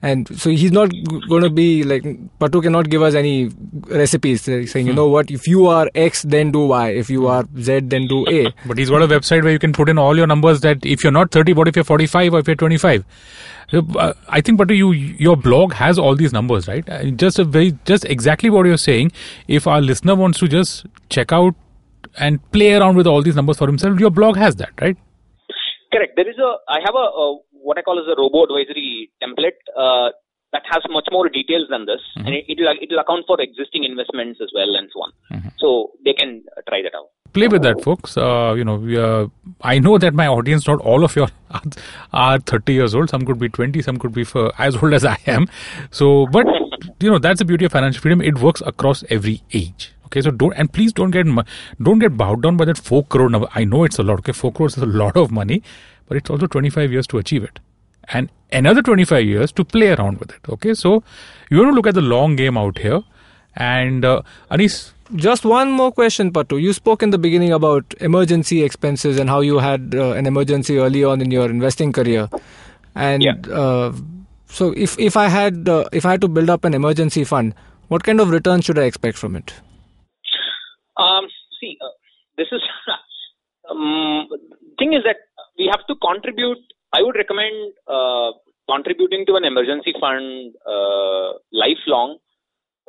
And 0.00 0.28
so 0.38 0.50
he's 0.50 0.70
not 0.70 0.90
going 1.28 1.42
to 1.42 1.50
be 1.50 1.82
like 1.82 2.04
Patu 2.38 2.62
cannot 2.62 2.88
give 2.88 3.02
us 3.02 3.14
any 3.14 3.50
recipes 3.88 4.48
uh, 4.48 4.64
saying 4.64 4.86
you 4.86 4.92
know 4.92 5.08
what 5.08 5.28
if 5.28 5.48
you 5.48 5.66
are 5.66 5.90
X 5.96 6.22
then 6.22 6.52
do 6.52 6.66
Y 6.66 6.90
if 6.90 7.10
you 7.10 7.26
are 7.26 7.44
Z 7.58 7.80
then 7.80 8.06
do 8.06 8.24
A. 8.28 8.52
But 8.66 8.78
he's 8.78 8.90
got 8.90 9.02
a 9.02 9.08
website 9.08 9.42
where 9.42 9.50
you 9.52 9.58
can 9.58 9.72
put 9.72 9.88
in 9.88 9.98
all 9.98 10.16
your 10.16 10.28
numbers 10.28 10.60
that 10.60 10.86
if 10.86 11.02
you're 11.02 11.12
not 11.12 11.32
30, 11.32 11.52
what 11.54 11.66
if 11.66 11.74
you're 11.74 11.84
45 11.84 12.34
or 12.34 12.38
if 12.38 12.46
you're 12.46 12.54
25? 12.54 13.04
So, 13.70 13.84
uh, 13.98 14.14
I 14.28 14.40
think, 14.40 14.58
Patu, 14.60 14.74
you, 14.74 14.92
your 14.92 15.36
blog 15.36 15.74
has 15.74 15.98
all 15.98 16.14
these 16.14 16.32
numbers, 16.32 16.68
right? 16.68 16.88
Uh, 16.88 17.10
Just 17.10 17.38
a 17.38 17.44
very, 17.44 17.76
just 17.84 18.04
exactly 18.04 18.48
what 18.50 18.64
you're 18.66 18.78
saying. 18.78 19.12
If 19.46 19.66
our 19.66 19.82
listener 19.82 20.14
wants 20.14 20.38
to 20.38 20.48
just 20.48 20.86
check 21.10 21.32
out 21.32 21.54
and 22.16 22.40
play 22.52 22.72
around 22.74 22.96
with 22.96 23.06
all 23.06 23.20
these 23.20 23.36
numbers 23.36 23.58
for 23.58 23.66
himself, 23.66 24.00
your 24.00 24.10
blog 24.10 24.36
has 24.36 24.56
that, 24.56 24.70
right? 24.80 24.96
Correct. 25.92 26.12
There 26.16 26.28
is 26.28 26.36
a. 26.38 26.54
I 26.68 26.80
have 26.84 26.94
a, 26.94 26.98
a 26.98 27.38
what 27.68 27.76
I 27.76 27.82
call 27.82 28.00
as 28.00 28.08
a 28.12 28.16
robo 28.20 28.44
advisory 28.44 29.10
template 29.22 29.60
uh, 29.76 30.08
that 30.52 30.62
has 30.72 30.82
much 30.88 31.08
more 31.12 31.28
details 31.28 31.66
than 31.68 31.84
this, 31.84 32.00
and 32.16 32.34
it 32.34 32.58
will 32.58 32.74
it 32.80 32.88
will 32.90 33.00
account 33.04 33.24
for 33.26 33.38
existing 33.40 33.84
investments 33.84 34.40
as 34.42 34.50
well 34.54 34.76
and 34.80 34.88
so 34.94 35.00
on. 35.06 35.12
So 35.58 35.90
they 36.04 36.14
can 36.14 36.42
uh, 36.56 36.62
try 36.68 36.82
that 36.82 36.94
out. 37.00 37.08
play 37.36 37.48
with 37.52 37.62
that 37.66 37.82
folks. 37.86 38.16
Uh, 38.16 38.54
you 38.58 38.64
know 38.68 38.76
we, 38.84 38.94
uh, 39.06 39.26
i 39.72 39.74
know 39.86 39.98
that 40.04 40.14
my 40.20 40.26
audience 40.34 40.68
not 40.70 40.80
all 40.92 41.04
of 41.08 41.16
you 41.18 41.26
are, 41.26 41.62
are 42.22 42.38
30 42.38 42.78
years 42.78 42.94
old. 42.94 43.10
Some 43.10 43.26
could 43.30 43.38
be 43.44 43.50
20 43.58 43.82
some 43.88 43.98
could 44.04 44.14
be 44.20 44.24
for 44.32 44.44
as 44.68 44.80
old 44.82 44.94
as 45.00 45.04
i 45.04 45.18
am. 45.36 45.46
So 46.00 46.10
but 46.38 46.46
you 47.08 47.10
know 47.10 47.18
that's 47.28 47.44
the 47.44 47.48
beauty 47.52 47.70
of 47.70 47.76
financial 47.78 48.06
freedom. 48.06 48.24
It 48.32 48.42
works 48.48 48.66
across 48.72 49.04
every 49.18 49.42
age 49.52 49.92
okay 50.08 50.24
so 50.26 50.32
don't 50.42 50.58
and 50.64 50.72
please 50.78 50.92
don't 51.00 51.16
get 51.18 51.30
don't 51.90 52.04
get 52.06 52.16
bowed 52.24 52.42
down 52.48 52.60
by 52.62 52.66
that 52.72 52.82
4 52.90 53.04
crore 53.16 53.30
number 53.36 53.48
i 53.62 53.64
know 53.72 53.84
it's 53.90 54.02
a 54.04 54.06
lot 54.10 54.24
okay 54.24 54.36
4 54.42 54.52
crores 54.58 54.76
is 54.82 54.86
a 54.88 54.92
lot 55.04 55.22
of 55.24 55.32
money 55.40 55.62
but 56.10 56.20
it's 56.22 56.34
also 56.36 56.50
25 56.58 56.98
years 56.98 57.10
to 57.14 57.22
achieve 57.24 57.48
it 57.50 57.60
and 58.18 58.30
another 58.58 58.82
25 58.90 59.24
years 59.32 59.56
to 59.60 59.64
play 59.76 59.88
around 59.94 60.20
with 60.24 60.36
it 60.36 60.52
okay 60.58 60.74
so 60.82 60.92
you 61.50 61.58
want 61.62 61.72
to 61.72 61.76
look 61.80 61.90
at 61.94 61.98
the 62.02 62.06
long 62.12 62.36
game 62.42 62.60
out 62.66 62.78
here 62.86 63.00
and 63.72 64.04
uh, 64.12 64.20
anees 64.58 64.78
Just 65.24 65.46
one 65.50 65.70
more 65.76 65.90
question, 65.98 66.30
Pattu. 66.36 66.56
You 66.62 66.72
spoke 66.78 67.02
in 67.04 67.12
the 67.12 67.18
beginning 67.26 67.52
about 67.56 67.94
emergency 68.08 68.56
expenses 68.64 69.20
and 69.22 69.30
how 69.34 69.38
you 69.46 69.60
had 69.66 69.94
uh, 69.94 70.08
an 70.22 70.26
emergency 70.30 70.76
early 70.86 71.00
on 71.12 71.22
in 71.26 71.30
your 71.36 71.46
investing 71.54 71.94
career. 71.98 72.24
And 73.06 73.24
Yeah. 73.28 73.38
uh, 73.60 73.86
so, 74.58 74.68
if 74.86 74.98
if 75.06 75.16
I 75.22 75.24
had 75.36 75.70
uh, 75.76 75.78
if 76.00 76.08
I 76.10 76.12
had 76.16 76.26
to 76.26 76.30
build 76.40 76.52
up 76.56 76.68
an 76.70 76.76
emergency 76.80 77.24
fund, 77.32 77.54
what 77.94 78.04
kind 78.10 78.22
of 78.26 78.34
return 78.36 78.66
should 78.68 78.82
I 78.84 78.86
expect 78.92 79.22
from 79.24 79.40
it? 79.40 79.54
Um, 80.98 81.28
see, 81.60 81.78
uh, 81.80 81.94
this 82.36 82.48
is 82.52 82.62
um, 83.70 84.28
thing 84.78 84.92
is 84.92 85.02
that 85.04 85.16
we 85.58 85.66
have 85.70 85.86
to 85.86 85.94
contribute. 85.96 86.58
I 86.92 87.02
would 87.02 87.16
recommend 87.16 87.72
uh, 87.86 88.32
contributing 88.68 89.24
to 89.26 89.36
an 89.36 89.44
emergency 89.44 89.94
fund 90.00 90.54
uh, 90.66 91.38
lifelong, 91.52 92.18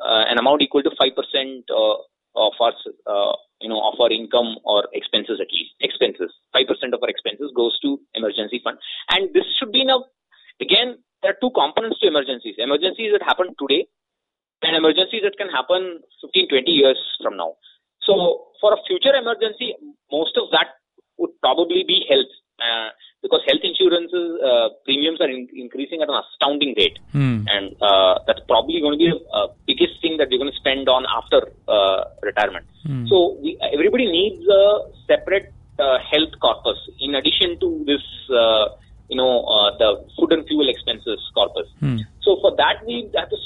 uh, 0.04 0.24
an 0.28 0.38
amount 0.38 0.62
equal 0.62 0.82
to 0.82 0.90
five 0.98 1.12
percent 1.14 1.64
uh, 1.70 1.96
of 2.36 2.52
our 2.60 2.72
uh, 3.06 3.32
you 3.60 3.68
know 3.68 3.80
of 3.80 4.00
our 4.00 4.10
income 4.10 4.56
or 4.64 4.88
expenses 4.92 5.40
at 5.40 5.52
least 5.52 5.72
expenses. 5.80 6.32
Five 6.52 6.66
percent 6.66 6.94
of 6.94 7.00
our 7.02 7.08
expenses 7.08 7.52
goes 7.54 7.78
to 7.80 8.00
emergency 8.14 8.60
fund, 8.62 8.78
and 9.10 9.32
this 9.34 9.44
should 9.58 9.72
be 9.72 9.84
now. 9.84 10.04
Again, 10.60 10.98
there 11.22 11.32
are 11.32 11.40
two 11.40 11.50
components 11.54 12.00
to 12.00 12.08
emergencies. 12.08 12.56
Emergencies 12.58 13.12
that 13.12 13.22
happen 13.22 13.54
today 13.58 13.86
and 14.62 14.76
emergencies 14.76 15.22
that 15.24 15.36
can 15.38 15.48
happen 15.48 16.00
15, 16.20 16.48
20 16.48 16.70
years 16.70 16.98
from 17.22 17.36
now. 17.36 17.54
So 18.10 18.50
for 18.60 18.74
a 18.74 18.80
future 18.86 19.14
emergency, 19.14 19.74
most 20.10 20.36
of 20.36 20.50
that 20.50 20.82
would 21.18 21.30
probably 21.40 21.84
be 21.86 22.04
health, 22.10 22.32
uh, 22.58 22.90
because 23.22 23.40
health 23.46 23.62
insurances 23.62 24.40
uh, 24.42 24.68
premiums 24.84 25.20
are 25.20 25.30
in- 25.30 25.48
increasing 25.54 26.02
at 26.02 26.08
an 26.08 26.18
astounding 26.24 26.74
rate, 26.76 26.98
Hmm. 27.12 27.46
and 27.54 27.76
uh, 27.80 28.18
that's 28.26 28.42
probably 28.48 28.80
going 28.80 28.98
to 28.98 29.02
be 29.04 29.10
the 29.14 29.20
uh, 29.38 29.48
biggest 29.66 30.00
thing 30.02 30.16
that 30.18 30.28
we're 30.30 30.42
going 30.42 30.50
to 30.50 30.60
spend 30.64 30.88
on 30.88 31.06
after 31.18 31.40
uh, 31.68 32.00
retirement. 32.22 32.66
So 33.08 33.38
we, 33.42 33.58
everybody 33.72 34.06
needs 34.10 34.42
a 34.48 34.64
separate 35.06 35.52
uh, 35.78 35.98
health 36.10 36.34
corpus 36.40 36.78
in 37.00 37.14
addition 37.14 37.60
to 37.60 37.84
this, 37.86 38.04
uh, 38.42 38.74
you 39.08 39.16
know, 39.16 39.44
uh, 39.44 39.70
the 39.78 39.90
food 40.16 40.32
and 40.32 40.46
fuel 40.48 40.68
expenses 40.68 41.20
corpus. 41.34 41.68
Hmm. 41.80 41.98
So 42.22 42.38
for 42.40 42.56
that, 42.56 42.84
we 42.86 43.08
have 43.14 43.30
to 43.30 43.36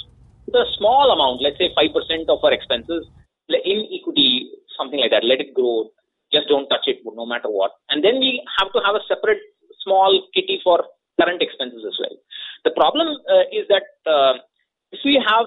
a 0.54 0.64
small 0.78 1.10
amount, 1.10 1.42
let's 1.42 1.58
say 1.58 1.74
5% 1.74 2.28
of 2.28 2.38
our 2.44 2.52
expenses 2.52 3.06
in 3.48 3.86
equity, 3.92 4.43
something 4.76 5.00
like 5.00 5.10
that. 5.10 5.24
Let 5.24 5.40
it 5.40 5.54
grow. 5.54 5.90
Just 6.32 6.48
don't 6.48 6.68
touch 6.68 6.86
it 6.86 6.98
no 7.04 7.26
matter 7.26 7.48
what. 7.48 7.72
And 7.90 8.02
then 8.02 8.18
we 8.18 8.42
have 8.58 8.72
to 8.72 8.80
have 8.84 8.94
a 8.94 9.04
separate 9.06 9.38
small 9.82 10.10
kitty 10.34 10.60
for 10.64 10.84
current 11.20 11.42
expenses 11.42 11.84
as 11.86 11.96
well. 12.00 12.16
The 12.64 12.72
problem 12.72 13.06
uh, 13.28 13.46
is 13.52 13.68
that 13.68 13.86
uh, 14.08 14.40
if 14.90 15.00
we 15.04 15.22
have 15.22 15.46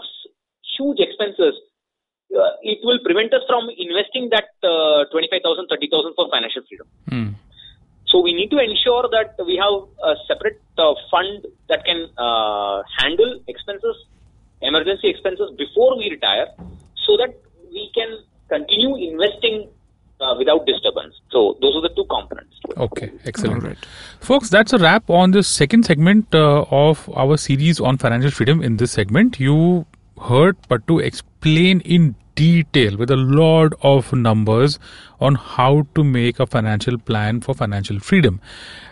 huge 0.78 1.00
expenses, 1.00 1.56
uh, 2.32 2.54
it 2.62 2.80
will 2.84 3.00
prevent 3.04 3.34
us 3.34 3.42
from 3.48 3.70
investing 3.78 4.30
that 4.32 4.52
uh, 4.64 5.08
25,000, 5.12 5.68
30,000 5.68 6.14
for 6.16 6.30
financial 6.30 6.62
freedom. 6.68 6.88
Hmm. 7.10 7.30
So 8.08 8.22
we 8.22 8.34
need 8.34 8.52
to 8.52 8.60
ensure 8.60 9.04
that 9.12 9.36
we 9.44 9.60
have 9.60 9.88
a 10.04 10.16
separate 10.28 10.62
uh, 10.78 10.96
fund 11.12 11.46
that 11.68 11.84
can 11.84 12.08
uh, 12.18 12.84
handle 13.00 13.40
expenses, 13.48 13.96
emergency 14.62 15.10
expenses 15.10 15.52
before 15.58 15.98
we 15.98 16.10
retire, 16.10 16.48
so 17.06 17.18
that 17.18 17.36
we 17.72 17.92
can 17.94 18.24
continue 18.50 18.96
investing 18.96 19.70
uh, 20.20 20.36
without 20.38 20.66
disturbance. 20.66 21.14
So 21.32 21.58
those 21.62 21.76
are 21.76 21.82
the 21.82 21.94
two 21.96 22.06
components. 22.10 22.56
Okay, 22.78 23.12
excellent. 23.26 23.64
All 23.64 23.70
right. 23.70 23.78
Folks, 24.20 24.50
that's 24.50 24.74
a 24.74 24.78
wrap 24.78 25.10
on 25.10 25.32
this 25.32 25.48
second 25.48 25.86
segment 25.86 26.34
uh, 26.34 26.66
of 26.72 27.10
our 27.16 27.38
series 27.38 27.80
on 27.80 27.98
financial 27.98 28.32
freedom. 28.32 28.62
In 28.62 28.78
this 28.78 28.92
segment, 28.92 29.40
you 29.40 29.86
heard 30.22 30.58
Pattu 30.70 31.04
explain 31.04 31.82
in 31.82 32.16
detail 32.36 32.96
with 32.98 33.10
a 33.10 33.16
lot 33.16 33.74
of 33.82 34.14
numbers 34.14 34.78
on 35.20 35.36
how 35.36 35.88
to 35.96 36.04
make 36.04 36.40
a 36.40 36.46
financial 36.46 36.98
plan 36.98 37.42
for 37.42 37.56
financial 37.56 38.00
freedom. 38.00 38.40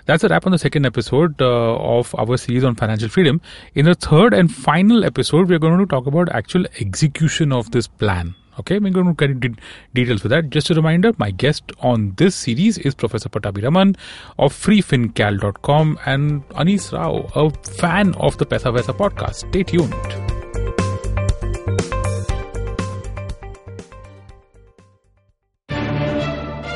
That's 0.05 0.23
a 0.23 0.27
wrap 0.27 0.45
on 0.45 0.51
the 0.51 0.57
second 0.57 0.85
episode 0.85 1.39
uh, 1.41 1.75
of 1.75 2.13
our 2.17 2.37
series 2.37 2.63
on 2.63 2.75
financial 2.75 3.09
freedom. 3.09 3.41
In 3.75 3.85
the 3.85 3.95
third 3.95 4.33
and 4.33 4.51
final 4.51 5.05
episode, 5.05 5.47
we're 5.49 5.59
going 5.59 5.79
to 5.79 5.85
talk 5.85 6.07
about 6.07 6.29
actual 6.29 6.65
execution 6.79 7.51
of 7.51 7.71
this 7.71 7.87
plan. 7.87 8.35
Okay, 8.59 8.79
we're 8.79 8.91
going 8.91 9.07
to 9.07 9.13
get 9.13 9.31
into 9.31 9.53
details 9.93 10.21
for 10.21 10.29
that. 10.29 10.49
Just 10.49 10.69
a 10.69 10.73
reminder, 10.73 11.11
my 11.17 11.31
guest 11.31 11.63
on 11.79 12.13
this 12.17 12.35
series 12.35 12.77
is 12.77 12.95
Professor 12.95 13.29
Pattabiraman 13.29 13.97
of 14.39 14.53
freefincal.com 14.53 15.99
and 16.05 16.47
Anees 16.49 16.91
Rao, 16.93 17.29
a 17.35 17.49
fan 17.73 18.13
of 18.15 18.37
the 18.37 18.45
Paisa 18.45 18.73
Vaisa 18.75 18.95
podcast. 18.95 19.47
Stay 19.49 19.63
tuned. 19.63 19.93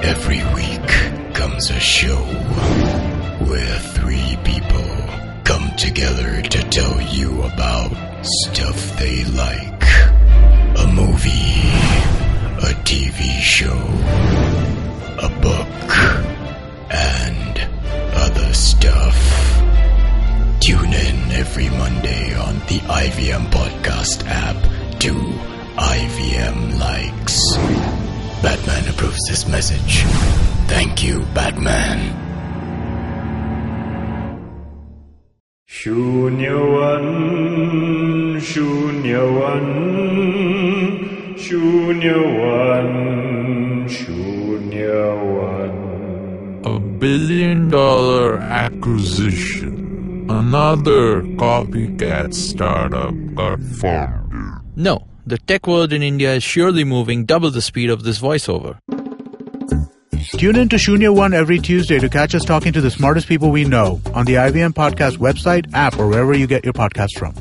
Every 0.04 0.42
week 0.56 1.34
comes 1.34 1.70
a 1.70 1.80
show 1.80 2.18
where 3.50 3.80
three 3.98 4.38
people 4.44 4.86
come 5.44 5.70
together 5.78 6.42
to 6.42 6.70
tell 6.70 7.02
you 7.02 7.42
about 7.44 7.92
stuff 8.24 8.98
they 9.00 9.24
like. 9.26 9.84
A 10.78 10.88
movie, 10.94 11.59
TV 12.89 13.39
show, 13.41 13.77
a 15.19 15.29
book, 15.41 15.97
and 16.91 17.59
other 18.15 18.53
stuff. 18.55 19.17
Tune 20.61 20.93
in 20.93 21.33
every 21.33 21.69
Monday 21.71 22.35
on 22.35 22.55
the 22.71 22.81
IVM 22.89 23.47
Podcast 23.51 24.25
app 24.27 24.57
to 25.01 25.13
IVM 25.77 26.79
Likes. 26.79 27.39
Batman 28.43 28.89
approves 28.89 29.21
this 29.29 29.47
message. 29.49 30.03
Thank 30.69 31.03
you, 31.03 31.21
Batman. 31.35 32.21
शून्यवन् 35.85 37.13
शून्यवन् 38.41 40.38
Shunyawan, 41.50 42.90
Shunyawan. 43.90 45.74
A 46.64 46.80
billion 46.80 47.70
dollar 47.70 48.38
acquisition. 48.38 50.28
Another 50.30 51.24
copycat 51.42 52.36
startup 52.36 53.16
got 53.34 53.60
founded. 53.60 54.62
No, 54.76 55.08
the 55.26 55.40
tech 55.40 55.66
world 55.66 55.92
in 55.92 56.04
India 56.04 56.36
is 56.36 56.44
surely 56.44 56.84
moving 56.84 57.26
double 57.26 57.50
the 57.50 57.64
speed 57.64 57.90
of 57.90 58.04
this 58.04 58.20
voiceover. 58.20 58.78
Tune 60.38 60.56
in 60.56 60.70
to 60.70 60.76
Shunya 60.76 61.16
One 61.16 61.34
every 61.34 61.58
Tuesday 61.58 61.98
to 61.98 62.10
catch 62.10 62.36
us 62.36 62.46
talking 62.46 62.74
to 62.74 62.82
the 62.82 62.92
smartest 62.92 63.28
people 63.28 63.50
we 63.50 63.64
know 63.64 64.00
on 64.14 64.26
the 64.26 64.36
IVM 64.36 64.74
Podcast 64.74 65.18
website, 65.18 65.74
app, 65.74 65.98
or 65.98 66.08
wherever 66.08 66.36
you 66.36 66.46
get 66.46 66.64
your 66.64 66.74
podcast 66.74 67.18
from. 67.18 67.34